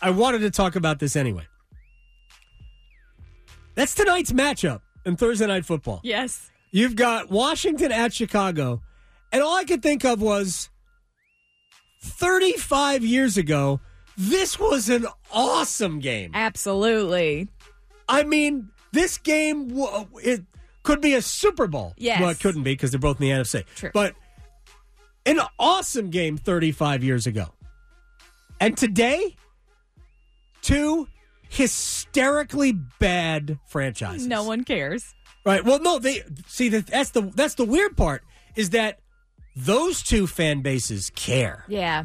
I 0.00 0.10
wanted 0.10 0.40
to 0.40 0.50
talk 0.50 0.76
about 0.76 0.98
this 0.98 1.16
anyway. 1.16 1.46
That's 3.74 3.94
tonight's 3.94 4.32
matchup 4.32 4.80
in 5.04 5.16
Thursday 5.16 5.46
Night 5.46 5.64
Football. 5.64 6.00
Yes. 6.02 6.50
You've 6.70 6.96
got 6.96 7.30
Washington 7.30 7.92
at 7.92 8.12
Chicago, 8.12 8.82
and 9.32 9.42
all 9.42 9.56
I 9.56 9.64
could 9.64 9.82
think 9.82 10.04
of 10.04 10.20
was 10.20 10.70
35 12.00 13.04
years 13.04 13.36
ago, 13.36 13.80
this 14.16 14.58
was 14.58 14.88
an 14.88 15.06
awesome 15.32 16.00
game. 16.00 16.30
Absolutely. 16.34 17.48
I 18.08 18.24
mean, 18.24 18.70
this 18.92 19.18
game 19.18 19.80
uh, 19.80 20.04
it 20.22 20.42
could 20.82 21.00
be 21.00 21.14
a 21.14 21.22
Super 21.22 21.66
Bowl. 21.66 21.94
Yes. 21.96 22.20
Well, 22.20 22.30
it 22.30 22.40
couldn't 22.40 22.62
be 22.62 22.72
because 22.72 22.90
they're 22.90 23.00
both 23.00 23.20
in 23.20 23.28
the 23.28 23.32
NFC. 23.32 23.64
True. 23.74 23.90
But 23.92 24.14
an 25.26 25.40
awesome 25.58 26.10
game 26.10 26.36
35 26.36 27.02
years 27.02 27.26
ago. 27.26 27.46
And 28.60 28.76
today, 28.76 29.34
two 30.62 31.08
hysterically 31.48 32.72
bad 32.72 33.58
franchises. 33.66 34.26
No 34.26 34.44
one 34.44 34.64
cares. 34.64 35.14
Right. 35.44 35.64
Well, 35.64 35.80
no, 35.80 35.98
they 35.98 36.22
see 36.46 36.68
that 36.70 36.86
that's 36.86 37.10
the 37.10 37.22
that's 37.22 37.54
the 37.54 37.64
weird 37.64 37.96
part 37.96 38.22
is 38.56 38.70
that 38.70 39.00
those 39.56 40.02
two 40.02 40.26
fan 40.26 40.62
bases 40.62 41.10
care. 41.10 41.64
Yeah. 41.68 42.04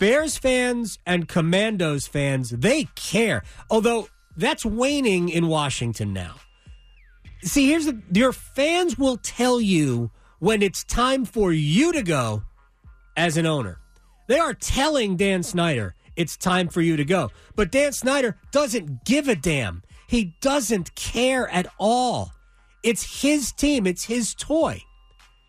Bears 0.00 0.36
fans 0.36 0.98
and 1.06 1.28
Commandos 1.28 2.08
fans, 2.08 2.50
they 2.50 2.84
care. 2.96 3.44
Although 3.70 4.08
that's 4.36 4.64
waning 4.64 5.28
in 5.28 5.46
Washington 5.46 6.12
now. 6.12 6.34
See, 7.42 7.68
here's 7.68 7.86
the 7.86 8.00
your 8.12 8.32
fans 8.32 8.98
will 8.98 9.16
tell 9.16 9.60
you 9.60 10.10
when 10.40 10.62
it's 10.62 10.82
time 10.84 11.24
for 11.24 11.52
you 11.52 11.92
to 11.92 12.02
go 12.02 12.42
as 13.16 13.36
an 13.36 13.46
owner. 13.46 13.78
They 14.28 14.38
are 14.38 14.54
telling 14.54 15.16
Dan 15.16 15.42
Snyder 15.42 15.94
it's 16.16 16.36
time 16.36 16.68
for 16.68 16.80
you 16.80 16.96
to 16.96 17.04
go. 17.04 17.30
But 17.54 17.70
Dan 17.70 17.92
Snyder 17.92 18.36
doesn't 18.50 19.04
give 19.04 19.28
a 19.28 19.34
damn. 19.36 19.82
He 20.06 20.34
doesn't 20.40 20.94
care 20.94 21.48
at 21.48 21.66
all. 21.78 22.32
It's 22.82 23.22
his 23.22 23.52
team, 23.52 23.86
it's 23.86 24.04
his 24.04 24.34
toy. 24.34 24.82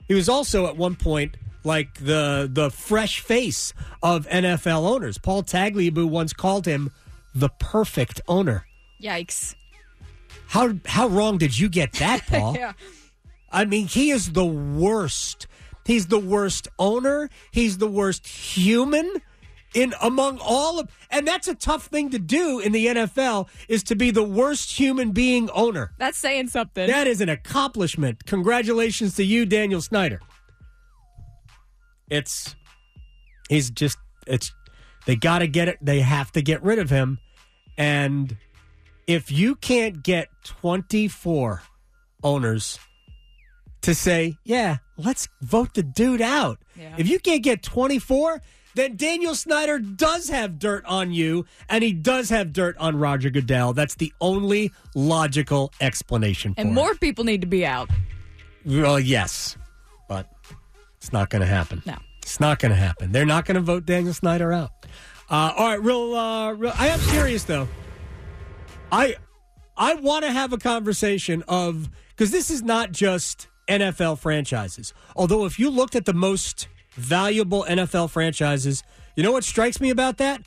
He 0.08 0.14
was 0.14 0.30
also 0.30 0.68
at 0.68 0.78
one 0.78 0.96
point 0.96 1.38
like 1.64 1.94
the 2.00 2.50
the 2.52 2.70
fresh 2.70 3.20
face 3.20 3.74
of 4.02 4.28
NFL 4.28 4.88
owners. 4.88 5.18
Paul 5.18 5.44
Tagliabue 5.44 6.08
once 6.08 6.34
called 6.34 6.66
him 6.66 6.92
the 7.34 7.50
perfect 7.50 8.22
owner. 8.28 8.66
Yikes. 9.02 9.56
How 10.48 10.74
how 10.86 11.08
wrong 11.08 11.38
did 11.38 11.58
you 11.58 11.70
get 11.70 11.94
that, 11.94 12.26
Paul? 12.28 12.56
Yeah. 12.56 12.74
I 13.52 13.66
mean, 13.66 13.88
he 13.88 14.12
is 14.12 14.34
the 14.34 14.46
worst. 14.46 15.48
He's 15.86 16.08
the 16.08 16.20
worst 16.20 16.68
owner. 16.80 17.30
He's 17.52 17.78
the 17.78 17.88
worst 17.88 18.28
human 18.28 19.22
in 19.74 19.94
among 20.02 20.40
all 20.42 20.80
of 20.80 20.90
and 21.10 21.28
that's 21.28 21.48
a 21.48 21.56
tough 21.56 21.88
thing 21.88 22.10
to 22.12 22.20
do 22.20 22.60
in 22.60 22.72
the 22.72 22.88
NFL 22.88 23.48
is 23.68 23.84
to 23.84 23.96
be 23.96 24.12
the 24.12 24.24
worst 24.24 24.78
human 24.78 25.12
being 25.12 25.50
owner. 25.52 25.92
That's 25.98 26.18
saying 26.18 26.50
something. 26.50 26.88
That 26.88 27.08
is 27.08 27.22
an 27.22 27.30
accomplishment. 27.30 28.26
Congratulations 28.26 29.16
to 29.16 29.24
you, 29.24 29.46
Daniel 29.46 29.82
Snyder. 29.82 30.20
It's 32.10 32.56
he's 33.50 33.70
just 33.70 33.98
it's 34.28 34.54
they 35.06 35.16
got 35.16 35.40
to 35.40 35.48
get 35.48 35.68
it. 35.68 35.78
They 35.82 36.02
have 36.02 36.32
to 36.34 36.42
get 36.42 36.64
rid 36.64 36.80
of 36.80 36.90
him. 36.90 37.20
And 37.78 38.38
if 39.08 39.32
you 39.32 39.56
can't 39.56 40.04
get 40.04 40.30
24 40.46 41.62
owners 42.24 42.80
to 43.82 43.94
say, 43.94 44.38
"Yeah, 44.44 44.78
let's 44.98 45.28
vote 45.42 45.74
the 45.74 45.84
dude 45.84 46.22
out." 46.22 46.60
Yeah. 46.76 46.96
If 46.98 47.10
you 47.10 47.20
can't 47.20 47.44
get 47.44 47.64
24, 47.64 48.42
then 48.76 48.96
Daniel 48.96 49.36
Snyder 49.36 49.80
does 49.80 50.30
have 50.30 50.60
dirt 50.60 50.84
on 50.86 51.12
you, 51.12 51.46
and 51.70 51.84
he 51.84 51.94
does 51.94 52.30
have 52.30 52.54
dirt 52.54 52.78
on 52.78 52.98
Roger 52.98 53.30
Goodell. 53.30 53.74
That's 53.74 53.96
the 53.96 54.12
only 54.22 54.72
logical 54.96 55.72
explanation 55.82 56.54
for 56.54 56.62
and 56.62 56.72
it. 56.72 56.74
more 56.74 56.96
people 56.96 57.24
need 57.24 57.42
to 57.42 57.48
be 57.48 57.66
out. 57.66 57.90
Well, 58.66 59.00
yes, 59.00 59.58
but 60.08 60.30
it's 60.98 61.14
not 61.14 61.30
going 61.30 61.42
to 61.42 61.48
happen. 61.48 61.82
No. 61.86 61.98
It's 62.22 62.40
not 62.40 62.60
going 62.60 62.72
to 62.72 62.78
happen. 62.78 63.12
They're 63.12 63.26
not 63.26 63.46
going 63.46 63.56
to 63.56 63.62
vote 63.62 63.86
Daniel 63.86 64.14
Snyder 64.14 64.54
out. 64.54 64.72
Uh, 65.30 65.54
all 65.58 65.68
right, 65.68 65.82
real, 65.82 66.16
uh, 66.16 66.54
real. 66.54 66.74
I 66.76 66.88
am 66.88 67.00
serious 67.00 67.44
though. 67.44 67.68
I 68.92 69.16
I 69.76 69.96
want 69.96 70.24
to 70.24 70.32
have 70.32 70.54
a 70.54 70.58
conversation 70.58 71.44
of 71.48 71.90
because 72.10 72.32
this 72.32 72.50
is 72.50 72.62
not 72.62 72.92
just 72.92 73.48
NFL 73.68 74.20
franchises. 74.20 74.94
Although, 75.16 75.46
if 75.46 75.58
you 75.58 75.70
looked 75.70 75.96
at 75.96 76.06
the 76.06 76.14
most 76.14 76.68
valuable 76.96 77.66
NFL 77.68 78.10
franchises, 78.10 78.84
you 79.16 79.24
know 79.24 79.32
what 79.32 79.44
strikes 79.44 79.80
me 79.80 79.90
about 79.90 80.18
that? 80.18 80.42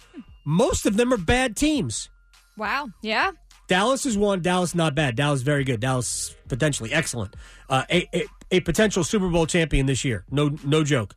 Most 0.44 0.86
of 0.86 0.96
them 0.96 1.12
are 1.12 1.18
bad 1.18 1.56
teams. 1.56 2.08
Wow. 2.56 2.88
Yeah. 3.02 3.32
Dallas 3.68 4.06
is 4.06 4.16
one. 4.16 4.42
Dallas 4.42 4.74
not 4.74 4.94
bad. 4.94 5.16
Dallas 5.16 5.42
very 5.42 5.64
good. 5.64 5.80
Dallas 5.80 6.34
potentially 6.48 6.92
excellent. 6.92 7.34
Uh, 7.68 7.84
a, 7.90 8.08
a 8.14 8.26
a 8.52 8.60
potential 8.60 9.02
Super 9.02 9.28
Bowl 9.28 9.46
champion 9.46 9.86
this 9.86 10.04
year. 10.04 10.24
No 10.30 10.56
no 10.64 10.84
joke. 10.84 11.14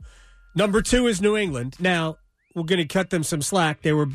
Number 0.55 0.81
two 0.81 1.07
is 1.07 1.21
New 1.21 1.37
England. 1.37 1.75
Now 1.79 2.17
we're 2.55 2.63
going 2.63 2.79
to 2.79 2.85
cut 2.85 3.11
them 3.11 3.23
some 3.23 3.41
slack. 3.41 3.81
They 3.81 3.93
were, 3.93 4.07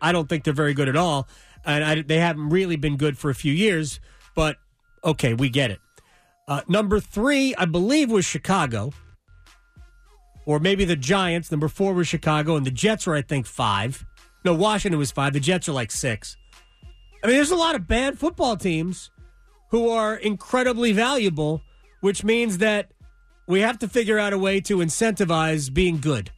I 0.00 0.12
don't 0.12 0.28
think 0.28 0.44
they're 0.44 0.52
very 0.52 0.74
good 0.74 0.88
at 0.88 0.96
all, 0.96 1.26
and 1.64 1.82
I, 1.82 2.02
they 2.02 2.18
haven't 2.18 2.50
really 2.50 2.76
been 2.76 2.96
good 2.96 3.16
for 3.16 3.30
a 3.30 3.34
few 3.34 3.52
years. 3.52 4.00
But 4.34 4.56
okay, 5.02 5.34
we 5.34 5.48
get 5.48 5.70
it. 5.70 5.80
Uh, 6.46 6.62
number 6.68 7.00
three, 7.00 7.54
I 7.56 7.64
believe, 7.64 8.10
was 8.10 8.24
Chicago, 8.24 8.92
or 10.48 10.58
maybe 10.58 10.86
the 10.86 10.96
Giants. 10.96 11.50
Number 11.50 11.68
four 11.68 11.92
was 11.92 12.08
Chicago, 12.08 12.56
and 12.56 12.64
the 12.64 12.70
Jets 12.70 13.06
were, 13.06 13.14
I 13.14 13.20
think, 13.20 13.44
five. 13.44 14.06
No, 14.46 14.54
Washington 14.54 14.98
was 14.98 15.10
five. 15.10 15.34
The 15.34 15.40
Jets 15.40 15.68
are 15.68 15.72
like 15.72 15.92
six. 15.92 16.38
I 17.22 17.26
mean, 17.26 17.36
there's 17.36 17.50
a 17.50 17.56
lot 17.56 17.74
of 17.74 17.86
bad 17.86 18.18
football 18.18 18.56
teams 18.56 19.10
who 19.68 19.90
are 19.90 20.16
incredibly 20.16 20.92
valuable, 20.92 21.60
which 22.00 22.24
means 22.24 22.58
that 22.58 22.92
we 23.46 23.60
have 23.60 23.78
to 23.80 23.88
figure 23.88 24.18
out 24.18 24.32
a 24.32 24.38
way 24.38 24.58
to 24.62 24.78
incentivize 24.78 25.72
being 25.72 26.00
good. 26.00 26.30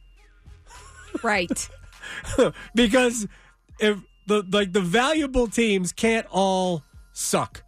Right. 1.23 1.69
because 2.75 3.27
if 3.79 3.97
the 4.27 4.43
like 4.51 4.73
the 4.73 4.81
valuable 4.81 5.47
teams 5.47 5.93
can't 5.93 6.27
all 6.29 6.83
suck. 7.13 7.63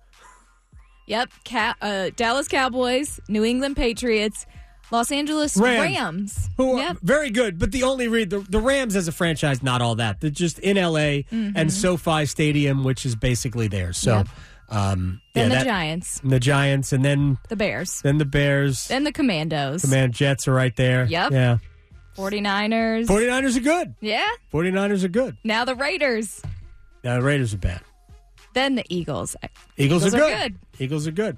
yep. 1.07 1.29
Ca- 1.45 1.75
uh, 1.81 2.09
Dallas 2.17 2.49
Cowboys, 2.49 3.21
New 3.29 3.45
England 3.45 3.77
Patriots, 3.77 4.45
Los 4.91 5.11
Angeles 5.11 5.57
Rams. 5.57 5.79
Rams. 5.97 6.49
Who 6.57 6.73
are 6.73 6.77
Yep. 6.79 6.97
very 7.01 7.29
good, 7.31 7.57
but 7.57 7.71
the 7.71 7.83
only 7.83 8.07
read 8.07 8.29
the, 8.29 8.39
the 8.39 8.59
Rams 8.59 8.95
as 8.95 9.07
a 9.07 9.11
franchise, 9.11 9.63
not 9.63 9.81
all 9.81 9.95
that. 9.95 10.21
They're 10.21 10.29
just 10.29 10.59
in 10.59 10.77
LA 10.77 11.21
and 11.31 11.71
SoFi 11.73 12.25
Stadium, 12.25 12.83
which 12.83 13.05
is 13.05 13.15
basically 13.15 13.67
theirs. 13.67 13.97
So, 13.97 14.17
Yep. 14.17 14.27
um, 14.69 15.21
Then 15.33 15.49
yeah, 15.49 15.57
the 15.59 15.63
that- 15.63 15.65
Giants, 15.71 16.19
and 16.21 16.31
the 16.31 16.39
Giants, 16.39 16.93
and 16.93 17.03
then 17.03 17.37
the 17.49 17.55
Bears, 17.55 18.01
then 18.01 18.17
the 18.19 18.25
Bears. 18.25 18.87
then 18.87 19.03
the 19.03 19.11
Commandos, 19.11 19.81
Command 19.81 20.13
Jets 20.13 20.47
are 20.47 20.53
right 20.53 20.75
there. 20.75 21.05
Yep. 21.05 21.31
Yeah. 21.31 21.57
49ers. 22.15 23.07
49ers 23.07 23.57
are 23.57 23.61
good. 23.61 23.95
yeah. 23.99 24.27
49ers 24.53 25.03
are 25.03 25.07
good. 25.07 25.37
Now 25.43 25.65
the 25.65 25.73
Raiders. 25.75 26.41
Now 27.03 27.15
the 27.15 27.23
Raiders 27.23 27.53
are 27.53 27.57
bad. 27.57 27.81
Then 28.53 28.75
the 28.75 28.85
Eagles. 28.89 29.35
Eagles, 29.77 30.05
Eagles 30.05 30.13
are 30.13 30.17
are 30.17 30.19
good. 30.19 30.37
good. 30.77 30.81
Eagles 30.83 31.07
are 31.07 31.11
good. 31.11 31.37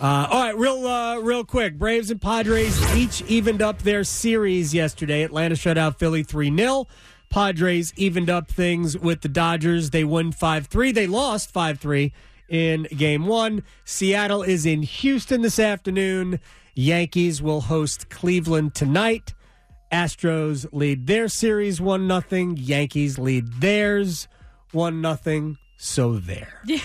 Uh, 0.00 0.28
all 0.30 0.42
right, 0.42 0.56
real 0.56 0.86
uh, 0.86 1.18
real 1.18 1.44
quick. 1.44 1.78
Braves 1.78 2.10
and 2.10 2.20
Padres 2.20 2.80
each 2.94 3.22
evened 3.22 3.62
up 3.62 3.82
their 3.82 4.04
series 4.04 4.74
yesterday. 4.74 5.22
Atlanta 5.22 5.56
shut 5.56 5.78
out 5.78 5.98
Philly 5.98 6.22
3 6.22 6.54
0. 6.56 6.86
Padres 7.30 7.92
evened 7.96 8.28
up 8.28 8.50
things 8.50 8.98
with 8.98 9.20
the 9.20 9.28
Dodgers. 9.28 9.90
They 9.90 10.04
won 10.04 10.32
5 10.32 10.66
3. 10.66 10.92
They 10.92 11.06
lost 11.06 11.50
5 11.50 11.78
3 11.78 12.12
in 12.48 12.82
game 12.96 13.26
one. 13.26 13.62
Seattle 13.84 14.42
is 14.42 14.66
in 14.66 14.82
Houston 14.82 15.42
this 15.42 15.58
afternoon. 15.58 16.40
Yankees 16.74 17.40
will 17.40 17.62
host 17.62 18.10
Cleveland 18.10 18.74
tonight. 18.74 19.34
Astros 19.92 20.66
lead 20.72 21.06
their 21.06 21.28
series 21.28 21.80
1 21.80 22.22
0. 22.28 22.54
Yankees 22.56 23.18
lead 23.18 23.60
theirs 23.60 24.28
1 24.72 25.18
0. 25.22 25.56
So 25.82 26.18
there. 26.18 26.60
Yeah. 26.64 26.78